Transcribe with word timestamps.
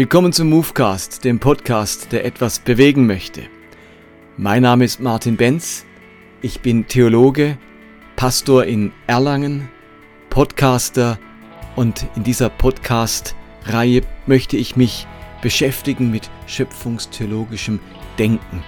Willkommen 0.00 0.32
zum 0.32 0.48
Movecast, 0.48 1.24
dem 1.24 1.40
Podcast, 1.40 2.10
der 2.12 2.24
etwas 2.24 2.60
bewegen 2.60 3.06
möchte. 3.06 3.42
Mein 4.38 4.62
Name 4.62 4.86
ist 4.86 4.98
Martin 5.00 5.36
Benz, 5.36 5.84
ich 6.40 6.60
bin 6.60 6.86
Theologe, 6.86 7.58
Pastor 8.16 8.64
in 8.64 8.92
Erlangen, 9.06 9.68
Podcaster 10.30 11.18
und 11.76 12.06
in 12.16 12.24
dieser 12.24 12.48
Podcast-Reihe 12.48 14.00
möchte 14.24 14.56
ich 14.56 14.74
mich 14.74 15.06
beschäftigen 15.42 16.10
mit 16.10 16.30
schöpfungstheologischem 16.46 17.78
Denken. 18.18 18.64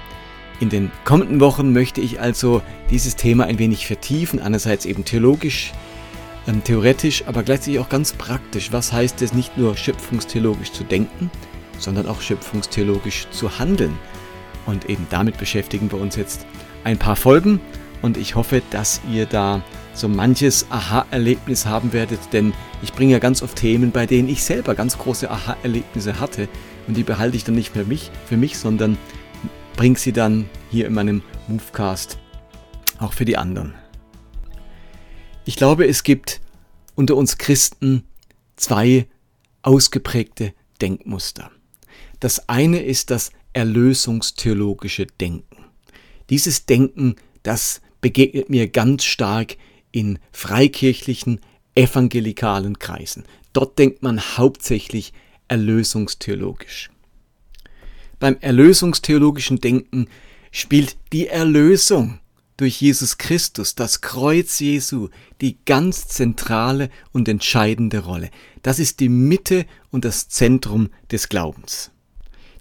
In 0.60 0.69
den 0.69 0.91
kommenden 1.06 1.41
Wochen 1.41 1.72
möchte 1.72 2.02
ich 2.02 2.20
also 2.20 2.60
dieses 2.91 3.16
Thema 3.16 3.44
ein 3.44 3.58
wenig 3.58 3.86
vertiefen, 3.86 4.38
einerseits 4.38 4.84
eben 4.84 5.06
theologisch, 5.06 5.72
ähm, 6.46 6.64
theoretisch, 6.64 7.24
aber 7.27 7.42
gleichzeitig 7.42 7.78
auch 7.78 7.88
ganz 7.88 8.12
praktisch. 8.12 8.73
Was 8.73 8.92
heißt 8.92 9.23
es 9.23 9.33
nicht 9.33 9.56
nur 9.56 9.77
schöpfungstheologisch 9.77 10.73
zu 10.73 10.84
denken, 10.84 11.30
sondern 11.78 12.06
auch 12.06 12.20
schöpfungstheologisch 12.20 13.28
zu 13.30 13.59
handeln? 13.59 13.98
Und 14.66 14.88
eben 14.88 15.06
damit 15.10 15.38
beschäftigen 15.38 15.91
wir 15.91 16.00
uns 16.00 16.16
jetzt 16.16 16.47
ein 16.84 16.98
paar 16.98 17.16
Folgen 17.16 17.60
und 18.00 18.16
ich 18.16 18.34
hoffe, 18.34 18.62
dass 18.70 19.00
ihr 19.10 19.27
da 19.27 19.62
so 19.95 20.09
manches 20.09 20.66
Aha-Erlebnis 20.70 21.66
haben 21.66 21.92
werdet, 21.92 22.20
denn 22.33 22.52
ich 22.83 22.92
bringe 22.92 23.12
ja 23.12 23.19
ganz 23.19 23.42
oft 23.42 23.56
Themen, 23.56 23.92
bei 23.92 24.06
denen 24.06 24.28
ich 24.28 24.42
selber 24.42 24.74
ganz 24.74 24.98
große 24.98 25.30
Aha-Erlebnisse 25.30 26.19
hatte 26.19 26.48
und 26.88 26.97
die 26.97 27.02
behalte 27.02 27.36
ich 27.36 27.45
dann 27.45 27.55
nicht 27.55 27.72
für 27.72 27.84
mich, 27.84 28.11
für 28.27 28.36
mich, 28.36 28.59
sondern 28.59 28.98
bringe 29.77 29.98
sie 29.98 30.12
dann 30.12 30.48
hier 30.70 30.86
in 30.86 30.95
meinem 30.95 31.22
Movecast 31.48 32.19
auch 32.98 33.12
für 33.12 33.25
die 33.25 33.36
anderen. 33.36 33.75
Ich 35.44 35.56
glaube, 35.56 35.86
es 35.88 36.04
gibt 36.04 36.40
unter 36.94 37.16
uns 37.16 37.36
Christen 37.36 38.04
zwei 38.54 39.08
ausgeprägte 39.62 40.54
Denkmuster. 40.80 41.50
Das 42.20 42.48
eine 42.48 42.80
ist 42.80 43.10
das 43.10 43.32
erlösungstheologische 43.52 45.06
Denken. 45.06 45.64
Dieses 46.30 46.66
Denken, 46.66 47.16
das 47.42 47.80
begegnet 48.00 48.50
mir 48.50 48.68
ganz 48.68 49.04
stark 49.04 49.56
in 49.90 50.20
freikirchlichen, 50.30 51.40
evangelikalen 51.74 52.78
Kreisen. 52.78 53.24
Dort 53.52 53.78
denkt 53.80 54.02
man 54.02 54.20
hauptsächlich 54.20 55.12
erlösungstheologisch. 55.48 56.90
Beim 58.20 58.36
erlösungstheologischen 58.40 59.60
Denken 59.60 60.06
spielt 60.52 60.96
die 61.12 61.26
Erlösung 61.26 62.20
durch 62.62 62.80
Jesus 62.80 63.18
Christus, 63.18 63.74
das 63.74 64.02
Kreuz 64.02 64.60
Jesu, 64.60 65.08
die 65.41 65.56
ganz 65.66 66.06
zentrale 66.06 66.91
und 67.10 67.28
entscheidende 67.28 68.04
Rolle. 68.04 68.30
Das 68.62 68.78
ist 68.78 69.00
die 69.00 69.08
Mitte 69.08 69.66
und 69.91 70.04
das 70.04 70.28
Zentrum 70.28 70.88
des 71.10 71.28
Glaubens. 71.28 71.91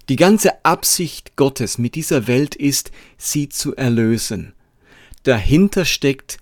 Die 0.08 0.16
ganze 0.16 0.64
Absicht 0.64 1.36
Gottes 1.36 1.78
mit 1.78 1.94
dieser 1.94 2.26
Welt 2.26 2.56
ist, 2.56 2.90
sie 3.16 3.48
zu 3.48 3.76
erlösen. 3.76 4.54
Dahinter 5.22 5.84
steckt 5.84 6.38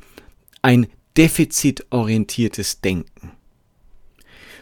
ein 0.62 0.86
defizitorientiertes 1.18 2.80
Denken. 2.80 3.32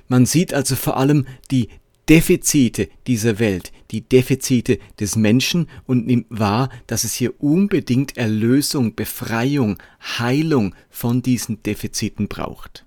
Man 0.08 0.26
sieht 0.26 0.52
also 0.52 0.74
vor 0.74 0.96
allem 0.96 1.24
die 1.52 1.68
Defizite 2.08 2.88
dieser 3.06 3.38
Welt, 3.38 3.70
die 3.90 4.00
Defizite 4.00 4.78
des 4.98 5.16
Menschen 5.16 5.68
und 5.86 6.06
nimmt 6.06 6.26
wahr, 6.30 6.70
dass 6.86 7.04
es 7.04 7.14
hier 7.14 7.34
unbedingt 7.42 8.16
Erlösung, 8.16 8.94
Befreiung, 8.94 9.78
Heilung 10.00 10.74
von 10.88 11.20
diesen 11.20 11.62
Defiziten 11.62 12.28
braucht. 12.28 12.86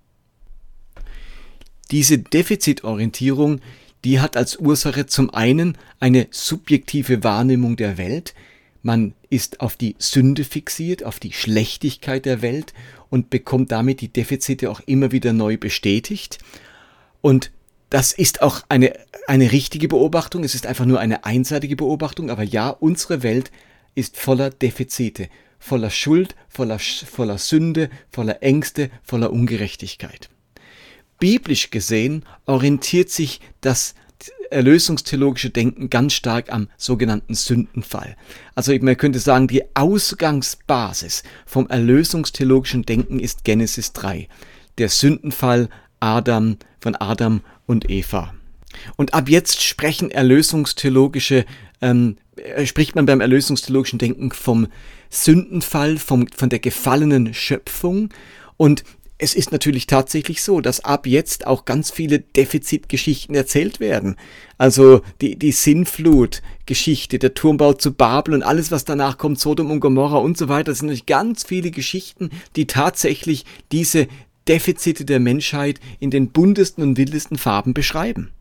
Diese 1.92 2.18
Defizitorientierung, 2.18 3.60
die 4.04 4.20
hat 4.20 4.38
als 4.38 4.58
Ursache 4.58 5.06
zum 5.06 5.30
einen 5.30 5.78
eine 6.00 6.28
subjektive 6.32 7.24
Wahrnehmung 7.24 7.76
der 7.76 7.98
Welt, 7.98 8.34
man 8.82 9.14
ist 9.30 9.62
auf 9.62 9.76
die 9.78 9.96
Sünde 10.00 10.44
fixiert, 10.44 11.04
auf 11.04 11.20
die 11.20 11.34
Schlechtigkeit 11.34 12.26
der 12.26 12.42
Welt 12.42 12.74
und 13.12 13.30
bekommt 13.30 13.72
damit 13.72 14.02
die 14.02 14.08
Defizite 14.08 14.72
auch 14.72 14.80
immer 14.88 15.12
wieder 15.12 15.34
neu 15.34 15.58
bestätigt. 15.58 16.40
Und 17.22 17.52
das 17.92 18.14
ist 18.14 18.42
auch 18.42 18.62
eine, 18.70 18.94
eine 19.28 19.52
richtige 19.52 19.90
Beobachtung. 19.90 20.46
Es 20.46 20.56
ist 20.56 20.66
einfach 20.66 20.86
nur 20.86 21.00
eine 21.00 21.26
einseitige 21.26 21.76
Beobachtung. 21.76 22.32
Aber 22.32 22.42
ja, 22.42 22.70
unsere 22.70 23.22
Welt 23.22 23.52
ist 23.96 24.18
voller 24.18 24.50
Defizite, 24.50 25.28
voller 25.60 25.90
Schuld, 25.90 26.36
voller, 26.48 26.80
voller 26.80 27.38
Sünde, 27.38 27.90
voller 28.10 28.42
Ängste, 28.42 28.90
voller 29.04 29.32
Ungerechtigkeit. 29.32 30.30
Biblisch 31.20 31.70
gesehen 31.70 32.24
orientiert 32.46 33.10
sich 33.10 33.42
das 33.60 33.94
erlösungstheologische 34.52 35.50
Denken 35.50 35.90
ganz 35.90 36.14
stark 36.14 36.52
am 36.52 36.70
sogenannten 36.78 37.34
Sündenfall. 37.34 38.16
Also 38.56 38.74
man 38.80 38.96
könnte 38.96 39.20
sagen, 39.20 39.48
die 39.48 39.64
Ausgangsbasis 39.76 41.24
vom 41.46 41.68
erlösungstheologischen 41.68 42.84
Denken 42.84 43.20
ist 43.20 43.44
Genesis 43.44 43.92
3. 43.92 44.30
Der 44.78 44.88
Sündenfall 44.88 45.68
Adam 46.00 46.58
von 46.80 46.96
Adam 46.96 47.42
und 47.72 47.90
Eva. 47.90 48.34
Und 48.98 49.14
ab 49.14 49.30
jetzt 49.30 49.64
sprechen 49.64 50.12
erlösungstheologische, 50.12 51.46
ähm, 51.82 52.18
äh, 52.36 52.66
spricht 52.66 52.96
man 52.96 53.06
beim 53.06 53.22
erlösungstheologischen 53.22 54.00
Denken 54.00 54.32
vom 54.32 54.68
Sündenfall, 55.10 55.98
vom, 55.98 56.28
von 56.36 56.50
der 56.50 56.60
gefallenen 56.60 57.34
Schöpfung. 57.34 58.10
Und 58.58 58.84
es 59.18 59.36
ist 59.36 59.52
natürlich 59.52 59.86
tatsächlich 59.86 60.42
so, 60.42 60.62
dass 60.62 60.84
ab 60.84 61.06
jetzt 61.06 61.46
auch 61.46 61.66
ganz 61.66 61.92
viele 61.92 62.20
Defizitgeschichten 62.20 63.36
erzählt 63.36 63.80
werden. 63.80 64.16
Also 64.58 65.02
die, 65.22 65.38
die 65.38 65.52
Sinnflut-Geschichte, 65.52 67.20
der 67.20 67.36
Turmbau 67.36 67.74
zu 67.74 67.94
Babel 67.94 68.34
und 68.34 68.42
alles, 68.42 68.72
was 68.72 68.84
danach 68.84 69.20
kommt, 69.20 69.40
Sodom 69.40 69.70
und 69.70 69.80
Gomorra 69.80 70.18
und 70.18 70.40
so 70.40 70.50
weiter, 70.50 70.72
das 70.72 70.80
sind 70.80 70.88
natürlich 70.88 71.06
ganz 71.06 71.44
viele 71.44 71.70
Geschichten, 71.70 72.32
die 72.56 72.66
tatsächlich 72.66 73.46
diese 73.72 74.08
Defizite 74.52 75.06
der 75.06 75.22
Menschheit 75.22 75.80
in 76.02 76.12
den 76.12 76.28
buntesten 76.32 76.84
und 76.84 76.98
wildesten 76.98 77.38
Farben 77.38 77.74
beschreiben. 77.74 78.32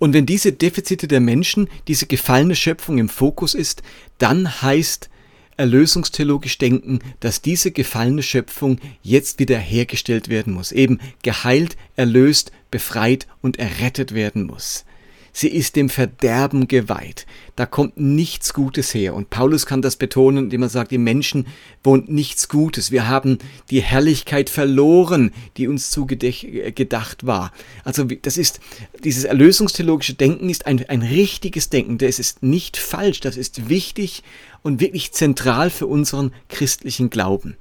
Und 0.00 0.12
wenn 0.12 0.26
diese 0.26 0.52
Defizite 0.52 1.06
der 1.06 1.20
Menschen, 1.20 1.68
diese 1.86 2.06
gefallene 2.06 2.56
Schöpfung 2.56 2.98
im 2.98 3.08
Fokus 3.08 3.54
ist, 3.54 3.84
dann 4.18 4.60
heißt 4.60 5.08
erlösungstheologisch 5.56 6.58
denken, 6.58 6.98
dass 7.20 7.42
diese 7.42 7.70
gefallene 7.70 8.24
Schöpfung 8.24 8.80
jetzt 9.02 9.38
wieder 9.38 9.58
hergestellt 9.58 10.28
werden 10.28 10.52
muss, 10.52 10.72
eben 10.72 10.98
geheilt, 11.22 11.76
erlöst, 11.94 12.50
befreit 12.72 13.28
und 13.40 13.60
errettet 13.60 14.14
werden 14.14 14.48
muss. 14.48 14.84
Sie 15.32 15.48
ist 15.48 15.76
dem 15.76 15.88
Verderben 15.88 16.68
geweiht. 16.68 17.26
Da 17.56 17.66
kommt 17.66 17.98
nichts 17.98 18.54
Gutes 18.54 18.94
her. 18.94 19.14
Und 19.14 19.30
Paulus 19.30 19.66
kann 19.66 19.82
das 19.82 19.96
betonen, 19.96 20.44
indem 20.44 20.62
er 20.62 20.68
sagt, 20.68 20.92
im 20.92 21.04
Menschen 21.04 21.46
wohnt 21.84 22.10
nichts 22.10 22.48
Gutes. 22.48 22.90
Wir 22.90 23.08
haben 23.08 23.38
die 23.70 23.82
Herrlichkeit 23.82 24.50
verloren, 24.50 25.32
die 25.56 25.68
uns 25.68 25.90
zugedacht 25.90 27.26
war. 27.26 27.52
Also 27.84 28.04
das 28.04 28.36
ist, 28.36 28.60
dieses 29.04 29.24
erlösungstheologische 29.24 30.14
Denken 30.14 30.50
ist 30.50 30.66
ein, 30.66 30.88
ein 30.88 31.02
richtiges 31.02 31.70
Denken. 31.70 31.98
Das 31.98 32.18
ist 32.18 32.42
nicht 32.42 32.76
falsch. 32.76 33.20
Das 33.20 33.36
ist 33.36 33.68
wichtig 33.68 34.22
und 34.62 34.80
wirklich 34.80 35.12
zentral 35.12 35.70
für 35.70 35.86
unseren 35.86 36.32
christlichen 36.48 37.10
Glauben. 37.10 37.56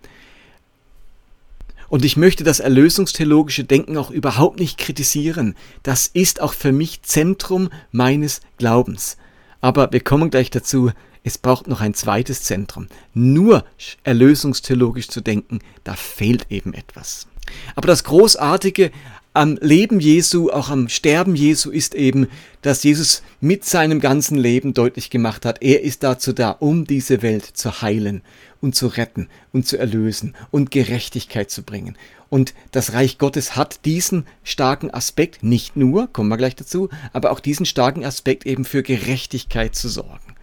Und 1.90 2.06
ich 2.06 2.18
möchte 2.18 2.44
das 2.44 2.60
erlösungstheologische 2.60 3.64
Denken 3.64 3.98
auch 3.98 4.12
überhaupt 4.12 4.60
nicht 4.60 4.78
kritisieren. 4.78 5.56
Das 5.84 6.08
ist 6.08 6.42
auch 6.42 6.54
für 6.54 6.72
mich 6.72 7.02
Zentrum 7.02 7.70
meines 7.92 8.42
Glaubens. 8.58 9.18
Aber 9.62 9.92
wir 9.92 10.00
kommen 10.00 10.30
gleich 10.30 10.50
dazu, 10.52 10.92
es 11.24 11.38
braucht 11.38 11.68
noch 11.68 11.81
ein 11.81 11.94
zweites 11.94 12.44
Zentrum. 12.44 12.88
Nur 13.13 13.66
erlösungstheologisch 14.04 15.10
zu 15.10 15.22
denken, 15.22 15.60
da 15.84 15.96
fehlt 15.96 16.48
eben 16.50 16.74
etwas. 16.74 17.28
Aber 17.75 17.88
das 17.88 18.04
Großartige 18.04 18.92
am 19.34 19.58
Leben 19.62 20.00
Jesu, 20.00 20.50
auch 20.50 20.70
am 20.70 20.90
Sterben 20.90 21.36
Jesu 21.36 21.70
ist 21.70 21.94
eben, 21.94 22.28
dass 22.62 22.84
Jesus 22.84 23.22
mit 23.40 23.64
seinem 23.64 24.00
ganzen 24.00 24.38
Leben 24.38 24.74
deutlich 24.74 25.10
gemacht 25.10 25.46
hat, 25.46 25.62
er 25.62 25.81
ist 25.84 26.04
dazu 26.04 26.34
da, 26.34 26.52
um 26.52 26.86
diese 26.86 27.22
Welt 27.22 27.46
zu 27.46 27.81
heilen 27.81 28.22
und 28.60 28.76
zu 28.76 28.88
retten 28.88 29.30
und 29.54 29.68
zu 29.68 29.78
erlösen 29.78 30.36
und 30.52 30.72
Gerechtigkeit 30.72 31.52
zu 31.52 31.64
bringen. 31.64 31.96
Und 32.30 32.54
das 32.72 32.94
Reich 32.94 33.18
Gottes 33.18 33.56
hat 33.56 33.86
diesen 33.86 34.26
starken 34.44 34.92
Aspekt, 34.92 35.44
nicht 35.44 35.75
nur, 35.75 36.08
kommen 36.08 36.30
wir 36.30 36.38
gleich 36.38 36.56
dazu, 36.56 36.90
aber 37.14 37.32
auch 37.32 37.40
diesen 37.40 37.66
starken 37.66 38.06
Aspekt 38.06 38.46
eben 38.46 38.66
für 38.66 38.84
Gerechtigkeit 38.84 39.75
zu 39.75 39.90
sorgen. 39.90 40.36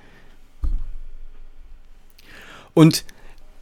Und 2.75 3.05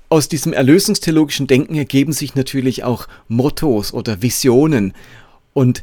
aus 0.08 0.28
diesem 0.28 0.52
erlösungstheologischen 0.52 1.46
Denken 1.46 1.74
ergeben 1.74 2.12
sich 2.12 2.34
natürlich 2.34 2.84
auch 2.84 3.08
Mottos 3.28 3.92
oder 3.92 4.22
Visionen 4.22 4.94
und 5.52 5.82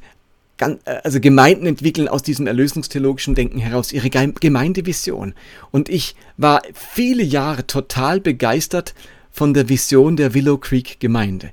also 0.86 1.20
Gemeinden 1.20 1.66
entwickeln 1.66 2.08
aus 2.08 2.22
diesem 2.22 2.46
erlösungstheologischen 2.46 3.34
Denken 3.34 3.58
heraus 3.58 3.92
ihre 3.92 4.10
Gemeindevision. 4.10 5.34
Und 5.72 5.90
ich 5.90 6.16
war 6.38 6.62
viele 6.74 7.24
Jahre 7.24 7.66
total 7.66 8.20
begeistert 8.20 8.94
von 9.32 9.54
der 9.56 9.70
Vision 9.70 10.18
der 10.18 10.34
Willow 10.36 10.58
Creek 10.58 11.00
Gemeinde. 11.00 11.52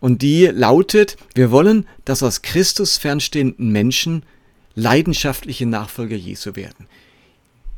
Und 0.00 0.22
die 0.22 0.46
lautet, 0.46 1.16
wir 1.34 1.50
wollen, 1.50 1.86
dass 2.04 2.22
aus 2.22 2.42
Christus 2.42 2.98
fernstehenden 2.98 3.70
Menschen 3.70 4.24
leidenschaftliche 4.74 5.66
Nachfolger 5.66 6.16
Jesu 6.16 6.56
werden. 6.56 6.86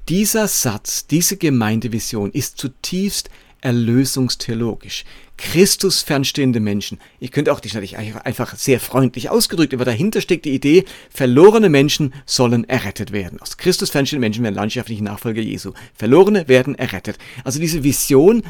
Dieser 0.08 0.48
Satz, 0.48 1.06
diese 1.06 1.36
Gemeindevision 1.36 2.32
ist 2.32 2.58
zutiefst 2.58 3.30
erlösungstheologisch. 3.62 5.04
Christus 5.38 6.02
fernstehende 6.02 6.60
Menschen. 6.60 6.98
Ich 7.18 7.32
könnte 7.32 7.52
auch 7.52 7.60
die 7.60 7.68
natürlich 7.68 7.96
einfach 7.96 8.54
sehr 8.56 8.78
freundlich 8.78 9.30
ausgedrückt, 9.30 9.74
aber 9.74 9.84
dahinter 9.84 10.20
steckt 10.20 10.44
die 10.44 10.54
Idee, 10.54 10.84
verlorene 11.10 11.68
Menschen 11.68 12.12
sollen 12.26 12.68
errettet 12.68 13.12
werden. 13.12 13.40
Aus 13.40 13.56
Christus 13.56 13.90
fernstehende 13.90 14.20
Menschen 14.20 14.44
werden 14.44 14.54
landschaftliche 14.54 15.02
Nachfolger 15.02 15.40
Jesu. 15.40 15.72
Verlorene 15.94 16.46
werden 16.48 16.74
errettet. 16.74 17.18
Also 17.44 17.58
diese 17.58 17.82
Vision, 17.82 18.42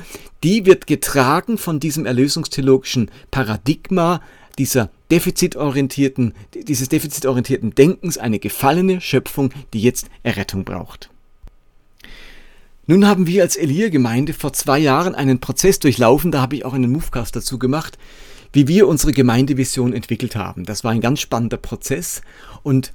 die 0.42 0.66
wird 0.66 0.86
getragen 0.86 1.56
von 1.56 1.80
diesem 1.80 2.04
erlösungstheologischen 2.04 3.10
Paradigma, 3.30 4.20
dieser 4.58 4.90
defizitorientierten, 5.10 6.34
dieses 6.54 6.88
defizitorientierten 6.88 7.74
Denkens, 7.74 8.18
eine 8.18 8.38
gefallene 8.38 9.00
Schöpfung, 9.00 9.52
die 9.72 9.80
jetzt 9.80 10.08
Errettung 10.22 10.64
braucht. 10.64 11.11
Nun 12.86 13.06
haben 13.06 13.28
wir 13.28 13.42
als 13.42 13.56
Elia-Gemeinde 13.56 14.32
vor 14.32 14.52
zwei 14.52 14.80
Jahren 14.80 15.14
einen 15.14 15.38
Prozess 15.38 15.78
durchlaufen, 15.78 16.32
da 16.32 16.40
habe 16.40 16.56
ich 16.56 16.64
auch 16.64 16.72
einen 16.72 16.90
Movecast 16.90 17.36
dazu 17.36 17.58
gemacht, 17.58 17.96
wie 18.52 18.66
wir 18.66 18.88
unsere 18.88 19.12
Gemeindevision 19.12 19.92
entwickelt 19.92 20.34
haben. 20.34 20.64
Das 20.64 20.82
war 20.82 20.90
ein 20.90 21.00
ganz 21.00 21.20
spannender 21.20 21.58
Prozess 21.58 22.22
und 22.64 22.92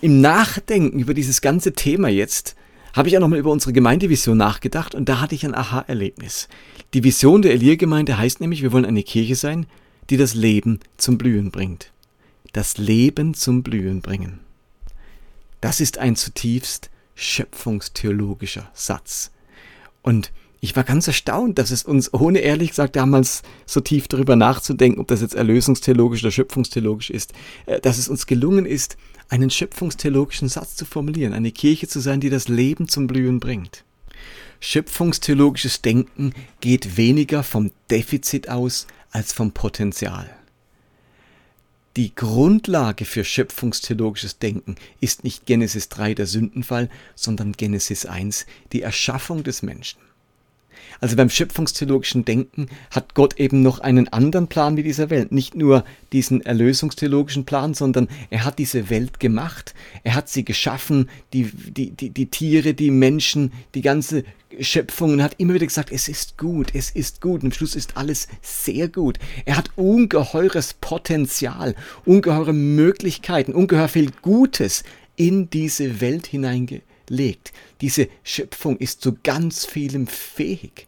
im 0.00 0.20
Nachdenken 0.20 0.98
über 0.98 1.14
dieses 1.14 1.40
ganze 1.42 1.74
Thema 1.74 2.08
jetzt 2.08 2.56
habe 2.92 3.08
ich 3.08 3.16
auch 3.16 3.20
nochmal 3.20 3.38
über 3.38 3.52
unsere 3.52 3.72
Gemeindevision 3.72 4.36
nachgedacht 4.36 4.96
und 4.96 5.08
da 5.08 5.20
hatte 5.20 5.36
ich 5.36 5.44
ein 5.44 5.54
Aha-Erlebnis. 5.54 6.48
Die 6.92 7.04
Vision 7.04 7.42
der 7.42 7.52
Elia-Gemeinde 7.52 8.18
heißt 8.18 8.40
nämlich, 8.40 8.62
wir 8.62 8.72
wollen 8.72 8.84
eine 8.84 9.04
Kirche 9.04 9.36
sein, 9.36 9.66
die 10.10 10.16
das 10.16 10.34
Leben 10.34 10.80
zum 10.96 11.18
Blühen 11.18 11.52
bringt. 11.52 11.92
Das 12.52 12.78
Leben 12.78 13.34
zum 13.34 13.62
Blühen 13.62 14.00
bringen. 14.00 14.40
Das 15.60 15.78
ist 15.78 15.98
ein 15.98 16.16
zutiefst 16.16 16.90
schöpfungstheologischer 17.20 18.70
Satz. 18.72 19.30
Und 20.02 20.32
ich 20.60 20.76
war 20.76 20.84
ganz 20.84 21.06
erstaunt, 21.06 21.58
dass 21.58 21.70
es 21.70 21.84
uns, 21.84 22.12
ohne 22.12 22.40
ehrlich 22.40 22.70
gesagt 22.70 22.96
damals 22.96 23.42
so 23.66 23.80
tief 23.80 24.08
darüber 24.08 24.36
nachzudenken, 24.36 25.00
ob 25.00 25.08
das 25.08 25.20
jetzt 25.20 25.34
erlösungstheologisch 25.34 26.22
oder 26.22 26.30
schöpfungstheologisch 26.30 27.10
ist, 27.10 27.32
äh, 27.66 27.80
dass 27.80 27.98
es 27.98 28.08
uns 28.08 28.26
gelungen 28.26 28.66
ist, 28.66 28.96
einen 29.28 29.50
schöpfungstheologischen 29.50 30.48
Satz 30.48 30.76
zu 30.76 30.84
formulieren, 30.84 31.32
eine 31.32 31.52
Kirche 31.52 31.88
zu 31.88 32.00
sein, 32.00 32.20
die 32.20 32.30
das 32.30 32.48
Leben 32.48 32.88
zum 32.88 33.06
Blühen 33.06 33.38
bringt. 33.38 33.84
Schöpfungstheologisches 34.60 35.82
Denken 35.82 36.34
geht 36.60 36.96
weniger 36.96 37.42
vom 37.42 37.70
Defizit 37.90 38.48
aus 38.48 38.86
als 39.10 39.32
vom 39.32 39.52
Potenzial. 39.52 40.28
Die 41.96 42.14
Grundlage 42.14 43.04
für 43.04 43.24
schöpfungstheologisches 43.24 44.38
Denken 44.38 44.76
ist 45.00 45.24
nicht 45.24 45.44
Genesis 45.46 45.88
3 45.88 46.14
der 46.14 46.26
Sündenfall, 46.26 46.88
sondern 47.16 47.52
Genesis 47.52 48.06
1 48.06 48.46
die 48.72 48.82
Erschaffung 48.82 49.42
des 49.42 49.62
Menschen. 49.62 49.98
Also 51.00 51.16
beim 51.16 51.30
schöpfungstheologischen 51.30 52.24
Denken 52.24 52.68
hat 52.90 53.14
Gott 53.14 53.40
eben 53.40 53.62
noch 53.62 53.80
einen 53.80 54.08
anderen 54.08 54.48
Plan 54.48 54.74
mit 54.74 54.86
dieser 54.86 55.10
Welt. 55.10 55.32
Nicht 55.32 55.54
nur 55.54 55.84
diesen 56.12 56.42
erlösungstheologischen 56.42 57.44
Plan, 57.44 57.74
sondern 57.74 58.08
er 58.30 58.44
hat 58.44 58.58
diese 58.58 58.90
Welt 58.90 59.18
gemacht. 59.18 59.74
Er 60.04 60.14
hat 60.14 60.28
sie 60.28 60.44
geschaffen, 60.44 61.08
die, 61.32 61.44
die, 61.44 61.90
die, 61.90 62.10
die 62.10 62.26
Tiere, 62.26 62.74
die 62.74 62.90
Menschen, 62.90 63.52
die 63.74 63.82
ganze 63.82 64.24
Schöpfung 64.58 65.12
und 65.12 65.22
hat 65.22 65.34
immer 65.38 65.54
wieder 65.54 65.66
gesagt, 65.66 65.92
es 65.92 66.08
ist 66.08 66.36
gut, 66.36 66.74
es 66.74 66.90
ist 66.90 67.20
gut. 67.20 67.42
Und 67.42 67.48
am 67.48 67.52
Schluss 67.52 67.76
ist 67.76 67.96
alles 67.96 68.28
sehr 68.42 68.88
gut. 68.88 69.18
Er 69.44 69.56
hat 69.56 69.70
ungeheures 69.76 70.74
Potenzial, 70.74 71.74
ungeheure 72.04 72.52
Möglichkeiten, 72.52 73.52
ungeheuer 73.52 73.88
viel 73.88 74.10
Gutes 74.22 74.82
in 75.16 75.50
diese 75.50 76.00
Welt 76.00 76.26
hineingelegt 76.26 76.84
legt. 77.10 77.52
Diese 77.82 78.08
Schöpfung 78.22 78.78
ist 78.78 79.02
zu 79.02 79.18
ganz 79.22 79.66
vielem 79.66 80.06
fähig. 80.06 80.86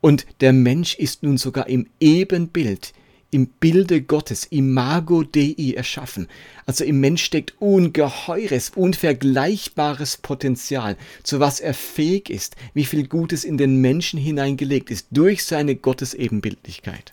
Und 0.00 0.26
der 0.40 0.54
Mensch 0.54 0.94
ist 0.94 1.22
nun 1.22 1.36
sogar 1.36 1.68
im 1.68 1.86
Ebenbild, 2.00 2.94
im 3.30 3.46
Bilde 3.46 4.02
Gottes, 4.02 4.44
Imago 4.44 5.22
Dei 5.22 5.74
erschaffen. 5.76 6.28
Also 6.66 6.84
im 6.84 7.00
Mensch 7.00 7.24
steckt 7.24 7.54
ungeheures, 7.60 8.70
unvergleichbares 8.74 10.16
Potenzial, 10.16 10.96
zu 11.22 11.40
was 11.40 11.60
er 11.60 11.74
fähig 11.74 12.30
ist, 12.30 12.56
wie 12.74 12.84
viel 12.84 13.06
Gutes 13.06 13.44
in 13.44 13.58
den 13.58 13.80
Menschen 13.80 14.18
hineingelegt 14.18 14.90
ist 14.90 15.06
durch 15.10 15.44
seine 15.44 15.76
Gottesebenbildlichkeit. 15.76 17.12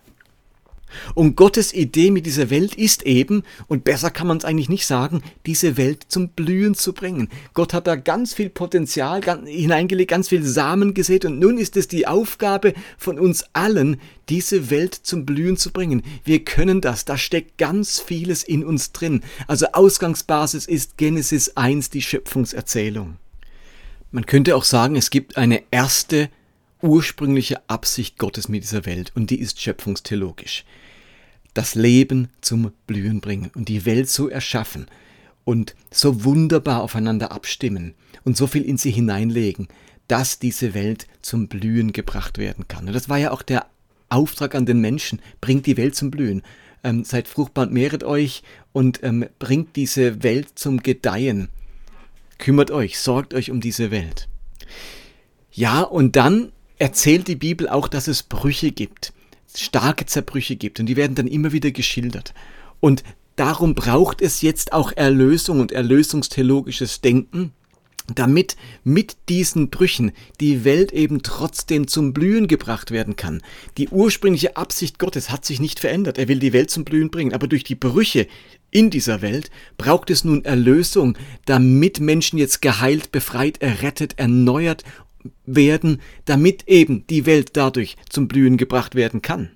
Und 1.16 1.36
Gottes 1.36 1.74
Idee 1.74 2.12
mit 2.12 2.26
dieser 2.26 2.50
Welt 2.50 2.76
ist 2.76 3.04
eben, 3.04 3.44
und 3.68 3.84
besser 3.84 4.10
kann 4.10 4.28
man 4.28 4.38
es 4.38 4.46
eigentlich 4.46 4.70
nicht 4.70 4.86
sagen, 4.86 5.22
diese 5.46 5.78
Welt 5.78 6.06
zum 6.08 6.30
Blühen 6.30 6.76
zu 6.76 6.94
bringen. 6.94 7.30
Gott 7.54 7.74
hat 7.74 7.88
da 7.88 7.96
ganz 7.96 8.34
viel 8.34 8.50
Potenzial 8.50 9.22
hineingelegt, 9.46 10.10
ganz 10.10 10.30
viel 10.30 10.44
Samen 10.44 10.94
gesät 10.94 11.26
und 11.26 11.40
nun 11.40 11.58
ist 11.58 11.78
es 11.78 11.88
die 11.88 12.08
Aufgabe 12.08 12.74
von 12.98 13.20
uns 13.20 13.46
allen, 13.54 14.00
diese 14.30 14.70
Welt 14.70 14.94
zum 14.94 15.26
Blühen 15.26 15.58
zu 15.58 15.72
bringen. 15.72 16.04
Wir 16.24 16.44
können 16.44 16.82
das, 16.82 17.06
da 17.06 17.18
steckt 17.18 17.58
ganz 17.58 18.00
vieles 18.00 18.44
in 18.44 18.64
uns 18.64 18.92
drin. 18.92 19.22
Also 19.48 19.68
Ausgangsbasis 19.74 20.66
ist 20.66 20.98
Genesis 20.98 21.56
1, 21.56 21.90
die 21.90 22.02
Schöpfungserzählung. 22.02 23.18
Man 24.12 24.26
könnte 24.26 24.56
auch 24.56 24.64
sagen, 24.64 24.96
es 24.96 25.10
gibt 25.10 25.38
eine 25.38 25.64
erste 25.70 26.30
ursprüngliche 26.82 27.68
Absicht 27.70 28.18
Gottes 28.18 28.50
mit 28.50 28.64
dieser 28.64 28.86
Welt 28.86 29.12
und 29.16 29.30
die 29.30 29.40
ist 29.40 29.62
schöpfungstheologisch. 29.62 30.66
Das 31.54 31.76
Leben 31.76 32.30
zum 32.42 32.72
Blühen 32.86 33.22
bringen 33.22 33.52
und 33.56 33.68
die 33.68 33.86
Welt 33.86 34.10
so 34.10 34.30
erschaffen 34.30 34.88
und 35.44 35.76
so 35.92 36.24
wunderbar 36.24 36.84
aufeinander 36.84 37.32
abstimmen 37.32 37.96
und 38.24 38.38
so 38.38 38.48
viel 38.48 38.64
in 38.64 38.78
sie 38.78 38.92
hineinlegen, 38.92 39.68
dass 40.08 40.40
diese 40.40 40.74
Welt 40.74 41.08
zum 41.22 41.48
Blühen 41.48 41.94
gebracht 41.94 42.38
werden 42.38 42.68
kann. 42.68 42.88
Und 42.88 42.94
das 42.94 43.10
war 43.10 43.18
ja 43.18 43.32
auch 43.32 43.42
der 43.42 43.66
Auftrag 44.10 44.56
an 44.56 44.66
den 44.66 44.80
Menschen, 44.80 45.20
bringt 45.42 45.66
die 45.66 45.78
Welt 45.78 45.96
zum 45.96 46.12
Blühen. 46.12 46.44
Ähm, 46.84 47.04
seid 47.04 47.28
fruchtbar 47.28 47.68
und 47.68 47.74
mehret 47.74 48.04
euch 48.04 48.44
und 48.72 49.04
ähm, 49.04 49.26
bringt 49.40 49.76
diese 49.76 50.22
Welt 50.24 50.60
zum 50.60 50.84
Gedeihen. 50.84 51.50
Kümmert 52.38 52.70
euch, 52.70 53.00
sorgt 53.00 53.34
euch 53.34 53.50
um 53.50 53.62
diese 53.62 53.90
Welt. 53.90 54.30
Ja, 55.52 55.82
und 55.82 56.16
dann 56.16 56.52
erzählt 56.78 57.28
die 57.28 57.36
Bibel 57.36 57.70
auch, 57.70 57.88
dass 57.88 58.08
es 58.08 58.24
Brüche 58.24 58.72
gibt, 58.72 59.14
starke 59.56 60.06
Zerbrüche 60.06 60.56
gibt 60.56 60.80
und 60.80 60.86
die 60.86 60.96
werden 60.96 61.16
dann 61.16 61.28
immer 61.28 61.52
wieder 61.52 61.72
geschildert. 61.72 62.34
Und 62.80 63.04
darum 63.36 63.76
braucht 63.76 64.22
es 64.22 64.42
jetzt 64.42 64.74
auch 64.74 64.92
Erlösung 64.96 65.60
und 65.60 65.72
erlösungstheologisches 65.72 67.02
Denken, 67.02 67.52
damit 68.16 68.56
mit 68.84 69.18
diesen 69.28 69.70
Brüchen 69.70 70.12
die 70.40 70.64
Welt 70.64 70.94
eben 70.94 71.24
trotzdem 71.24 71.88
zum 71.88 72.14
Blühen 72.14 72.48
gebracht 72.48 72.92
werden 72.92 73.16
kann. 73.16 73.42
Die 73.78 73.90
ursprüngliche 73.90 74.56
Absicht 74.56 74.98
Gottes 74.98 75.30
hat 75.30 75.46
sich 75.46 75.60
nicht 75.60 75.80
verändert. 75.80 76.18
Er 76.18 76.28
will 76.28 76.40
die 76.40 76.54
Welt 76.54 76.72
zum 76.72 76.86
Blühen 76.86 77.10
bringen. 77.10 77.34
Aber 77.34 77.48
durch 77.48 77.64
die 77.64 77.76
Brüche 77.76 78.28
in 78.72 78.90
dieser 78.90 79.22
Welt 79.22 79.52
braucht 79.78 80.10
es 80.10 80.24
nun 80.24 80.46
Erlösung, 80.46 81.18
damit 81.46 82.00
Menschen 82.00 82.40
jetzt 82.40 82.62
geheilt, 82.62 83.12
befreit, 83.12 83.62
errettet, 83.62 84.18
erneuert 84.18 84.84
werden, 85.46 86.02
damit 86.26 86.68
eben 86.68 87.06
die 87.08 87.26
Welt 87.26 87.52
dadurch 87.54 87.98
zum 88.10 88.28
Blühen 88.28 88.58
gebracht 88.58 88.96
werden 88.96 89.22
kann. 89.22 89.52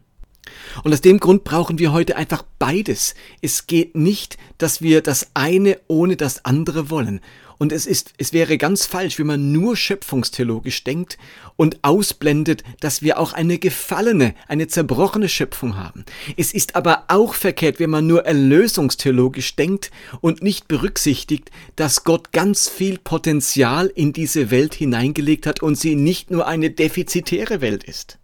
Und 0.84 0.94
aus 0.94 1.02
dem 1.02 1.20
Grund 1.20 1.44
brauchen 1.44 1.80
wir 1.80 1.92
heute 1.94 2.16
einfach 2.16 2.44
beides. 2.60 3.16
Es 3.42 3.68
geht 3.68 3.96
nicht, 3.96 4.38
dass 4.58 4.82
wir 4.82 5.02
das 5.02 5.32
eine 5.34 5.80
ohne 5.88 6.16
das 6.18 6.46
andere 6.46 6.90
wollen. 6.90 7.22
Und 7.62 7.72
es 7.72 7.86
ist, 7.86 8.14
es 8.18 8.34
wäre 8.34 8.58
ganz 8.58 8.88
falsch, 8.88 9.20
wenn 9.20 9.28
man 9.28 9.52
nur 9.52 9.78
schöpfungstheologisch 9.78 10.84
denkt 10.84 11.20
und 11.58 11.78
ausblendet, 11.84 12.64
dass 12.80 13.04
wir 13.04 13.20
auch 13.20 13.34
eine 13.34 13.60
gefallene, 13.60 14.34
eine 14.48 14.68
zerbrochene 14.68 15.30
Schöpfung 15.30 15.78
haben. 15.78 16.04
Es 16.38 16.56
ist 16.56 16.76
aber 16.76 17.04
auch 17.08 17.36
verkehrt, 17.36 17.80
wenn 17.80 17.92
man 17.92 18.08
nur 18.08 18.26
erlösungstheologisch 18.26 19.56
denkt 19.58 19.92
und 20.22 20.42
nicht 20.42 20.68
berücksichtigt, 20.70 21.52
dass 21.76 22.04
Gott 22.04 22.32
ganz 22.32 22.68
viel 22.68 22.98
Potenzial 22.98 23.92
in 23.94 24.12
diese 24.12 24.50
Welt 24.50 24.74
hineingelegt 24.74 25.46
hat 25.46 25.62
und 25.62 25.76
sie 25.76 25.94
nicht 25.94 26.32
nur 26.32 26.48
eine 26.48 26.72
defizitäre 26.72 27.62
Welt 27.62 27.84
ist. 27.84 28.18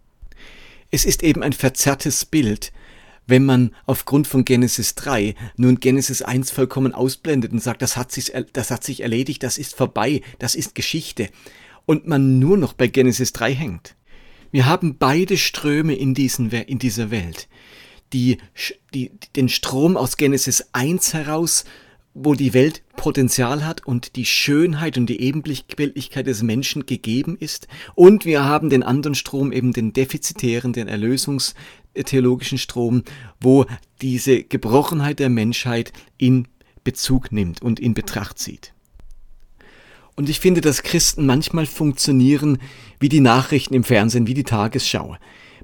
Es 0.90 1.04
ist 1.04 1.22
eben 1.22 1.44
ein 1.44 1.52
verzerrtes 1.52 2.24
Bild, 2.24 2.72
wenn 3.28 3.44
man 3.44 3.70
aufgrund 3.86 4.26
von 4.26 4.44
Genesis 4.44 4.96
3 4.96 5.34
nun 5.56 5.78
Genesis 5.78 6.22
1 6.22 6.50
vollkommen 6.50 6.94
ausblendet 6.94 7.52
und 7.52 7.62
sagt, 7.62 7.82
das 7.82 7.96
hat 7.96 8.10
sich, 8.10 8.32
das 8.52 8.70
hat 8.72 8.82
sich 8.82 9.02
erledigt, 9.02 9.42
das 9.42 9.58
ist 9.58 9.76
vorbei, 9.76 10.22
das 10.38 10.54
ist 10.56 10.74
Geschichte, 10.74 11.28
und 11.86 12.06
man 12.06 12.38
nur 12.38 12.56
noch 12.56 12.72
bei 12.72 12.88
Genesis 12.88 13.32
3 13.32 13.54
hängt. 13.54 13.94
Wir 14.50 14.66
haben 14.66 14.96
beide 14.98 15.36
Ströme 15.36 15.94
in, 15.94 16.14
diesen, 16.14 16.50
in 16.50 16.78
dieser 16.78 17.10
Welt. 17.10 17.48
Die, 18.14 18.38
die, 18.94 19.12
den 19.36 19.50
Strom 19.50 19.98
aus 19.98 20.16
Genesis 20.16 20.70
1 20.72 21.12
heraus, 21.12 21.64
wo 22.14 22.34
die 22.34 22.54
Welt 22.54 22.82
Potenzial 22.96 23.64
hat 23.64 23.86
und 23.86 24.16
die 24.16 24.24
Schönheit 24.24 24.98
und 24.98 25.06
die 25.06 25.20
Ebenbildlichkeit 25.20 26.26
des 26.26 26.42
Menschen 26.42 26.86
gegeben 26.86 27.36
ist. 27.38 27.68
Und 27.94 28.24
wir 28.24 28.44
haben 28.44 28.70
den 28.70 28.82
anderen 28.82 29.14
Strom, 29.14 29.52
eben 29.52 29.72
den 29.72 29.92
defizitären, 29.92 30.72
den 30.72 30.88
erlösungstheologischen 31.94 32.58
Strom, 32.58 33.02
wo 33.40 33.66
diese 34.00 34.42
Gebrochenheit 34.44 35.18
der 35.18 35.28
Menschheit 35.28 35.92
in 36.16 36.48
Bezug 36.84 37.32
nimmt 37.32 37.62
und 37.62 37.80
in 37.80 37.94
Betracht 37.94 38.38
zieht. 38.38 38.72
Und 40.14 40.28
ich 40.28 40.40
finde, 40.40 40.60
dass 40.60 40.82
Christen 40.82 41.26
manchmal 41.26 41.66
funktionieren 41.66 42.58
wie 42.98 43.08
die 43.08 43.20
Nachrichten 43.20 43.74
im 43.74 43.84
Fernsehen, 43.84 44.26
wie 44.26 44.34
die 44.34 44.44
Tagesschau. 44.44 45.16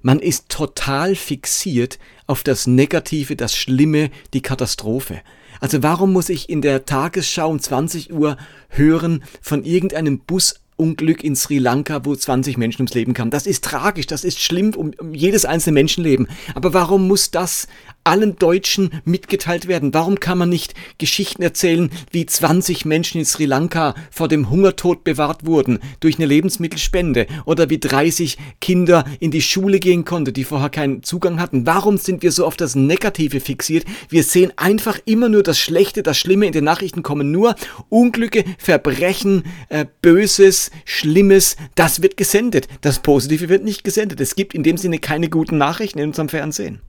Man 0.02 0.20
ist 0.20 0.48
total 0.48 1.16
fixiert 1.16 1.98
auf 2.26 2.42
das 2.42 2.66
Negative, 2.66 3.36
das 3.36 3.56
Schlimme, 3.56 4.10
die 4.32 4.42
Katastrophe. 4.42 5.22
Also 5.60 5.82
warum 5.82 6.12
muss 6.12 6.28
ich 6.28 6.50
in 6.50 6.60
der 6.60 6.84
Tagesschau 6.84 7.50
um 7.50 7.58
20 7.58 8.12
Uhr 8.12 8.36
hören 8.68 9.24
von 9.40 9.64
irgendeinem 9.64 10.20
Bus 10.20 10.60
Unglück 10.76 11.22
in 11.22 11.36
Sri 11.36 11.58
Lanka, 11.58 12.04
wo 12.04 12.14
20 12.14 12.56
Menschen 12.58 12.82
ums 12.82 12.94
Leben 12.94 13.14
kamen. 13.14 13.30
Das 13.30 13.46
ist 13.46 13.64
tragisch, 13.64 14.06
das 14.06 14.24
ist 14.24 14.40
schlimm 14.40 14.74
um, 14.74 14.92
um, 14.98 15.14
jedes 15.14 15.44
einzelne 15.44 15.74
Menschenleben. 15.74 16.26
Aber 16.54 16.74
warum 16.74 17.06
muss 17.06 17.30
das 17.30 17.68
allen 18.02 18.36
Deutschen 18.36 18.90
mitgeteilt 19.04 19.66
werden? 19.66 19.94
Warum 19.94 20.20
kann 20.20 20.36
man 20.36 20.48
nicht 20.48 20.74
Geschichten 20.98 21.42
erzählen, 21.42 21.90
wie 22.10 22.26
20 22.26 22.84
Menschen 22.84 23.18
in 23.18 23.24
Sri 23.24 23.46
Lanka 23.46 23.94
vor 24.10 24.28
dem 24.28 24.50
Hungertod 24.50 25.04
bewahrt 25.04 25.46
wurden 25.46 25.78
durch 26.00 26.16
eine 26.18 26.26
Lebensmittelspende 26.26 27.26
oder 27.46 27.70
wie 27.70 27.78
30 27.78 28.36
Kinder 28.60 29.04
in 29.20 29.30
die 29.30 29.42
Schule 29.42 29.78
gehen 29.78 30.04
konnten, 30.04 30.34
die 30.34 30.44
vorher 30.44 30.70
keinen 30.70 31.02
Zugang 31.02 31.40
hatten? 31.40 31.66
Warum 31.66 31.98
sind 31.98 32.22
wir 32.22 32.32
so 32.32 32.44
auf 32.44 32.56
das 32.56 32.74
Negative 32.74 33.40
fixiert? 33.40 33.84
Wir 34.08 34.22
sehen 34.22 34.52
einfach 34.56 34.98
immer 35.06 35.28
nur 35.28 35.42
das 35.42 35.58
Schlechte, 35.58 36.02
das 36.02 36.18
Schlimme. 36.18 36.46
In 36.46 36.52
den 36.52 36.64
Nachrichten 36.64 37.02
kommen 37.02 37.30
nur 37.30 37.54
Unglücke, 37.88 38.44
Verbrechen, 38.58 39.44
äh, 39.68 39.86
Böses, 40.02 40.63
Schlimmes. 40.84 41.56
Das 41.74 42.02
wird 42.02 42.16
gesendet. 42.16 42.68
Das 42.80 43.00
Positive 43.00 43.48
wird 43.48 43.64
nicht 43.64 43.84
gesendet. 43.84 44.20
Es 44.20 44.34
gibt 44.36 44.54
in 44.54 44.62
dem 44.62 44.76
Sinne 44.76 44.98
keine 44.98 45.28
guten 45.28 45.58
Nachrichten 45.58 45.98
in 45.98 46.08
unserem 46.08 46.28
Fernsehen. 46.28 46.80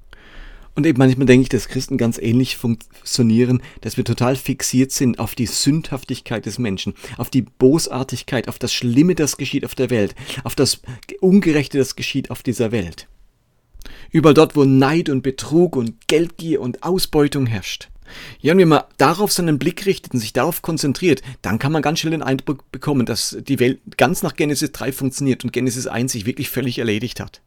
Und 0.75 0.85
eben 0.85 0.99
manchmal 0.99 1.25
denke 1.25 1.43
ich, 1.43 1.49
dass 1.49 1.69
Christen 1.69 1.97
ganz 1.97 2.17
ähnlich 2.17 2.57
funktionieren, 2.57 3.61
dass 3.79 3.95
wir 3.95 4.03
total 4.03 4.35
fixiert 4.35 4.91
sind 4.91 5.19
auf 5.19 5.33
die 5.33 5.45
Sündhaftigkeit 5.45 6.45
des 6.45 6.59
Menschen, 6.59 6.95
auf 7.17 7.29
die 7.29 7.43
Bosartigkeit, 7.43 8.49
auf 8.49 8.59
das 8.59 8.73
Schlimme, 8.73 9.15
das 9.15 9.37
geschieht 9.37 9.63
auf 9.63 9.73
der 9.73 9.89
Welt, 9.89 10.15
auf 10.43 10.53
das 10.53 10.81
Ungerechte, 11.21 11.77
das 11.77 11.95
geschieht 11.95 12.29
auf 12.29 12.43
dieser 12.43 12.73
Welt. 12.73 13.07
Überall 14.11 14.33
dort, 14.33 14.57
wo 14.57 14.65
Neid 14.65 15.09
und 15.09 15.21
Betrug 15.21 15.77
und 15.77 16.07
Geldgier 16.07 16.59
und 16.59 16.83
Ausbeutung 16.83 17.45
herrscht. 17.45 17.89
Ja, 18.39 18.53
und 18.53 18.59
wenn 18.59 18.67
man 18.67 18.83
darauf 18.97 19.31
seinen 19.31 19.59
Blick 19.59 19.85
richtet 19.85 20.13
und 20.13 20.19
sich 20.19 20.33
darauf 20.33 20.61
konzentriert, 20.61 21.21
dann 21.41 21.59
kann 21.59 21.71
man 21.71 21.81
ganz 21.81 21.99
schnell 21.99 22.11
den 22.11 22.23
Eindruck 22.23 22.71
bekommen, 22.71 23.05
dass 23.05 23.37
die 23.47 23.59
Welt 23.59 23.79
ganz 23.97 24.23
nach 24.23 24.35
Genesis 24.35 24.71
3 24.71 24.91
funktioniert 24.91 25.43
und 25.43 25.53
Genesis 25.53 25.87
1 25.87 26.11
sich 26.11 26.25
wirklich 26.25 26.49
völlig 26.49 26.79
erledigt 26.79 27.19
hat. 27.19 27.41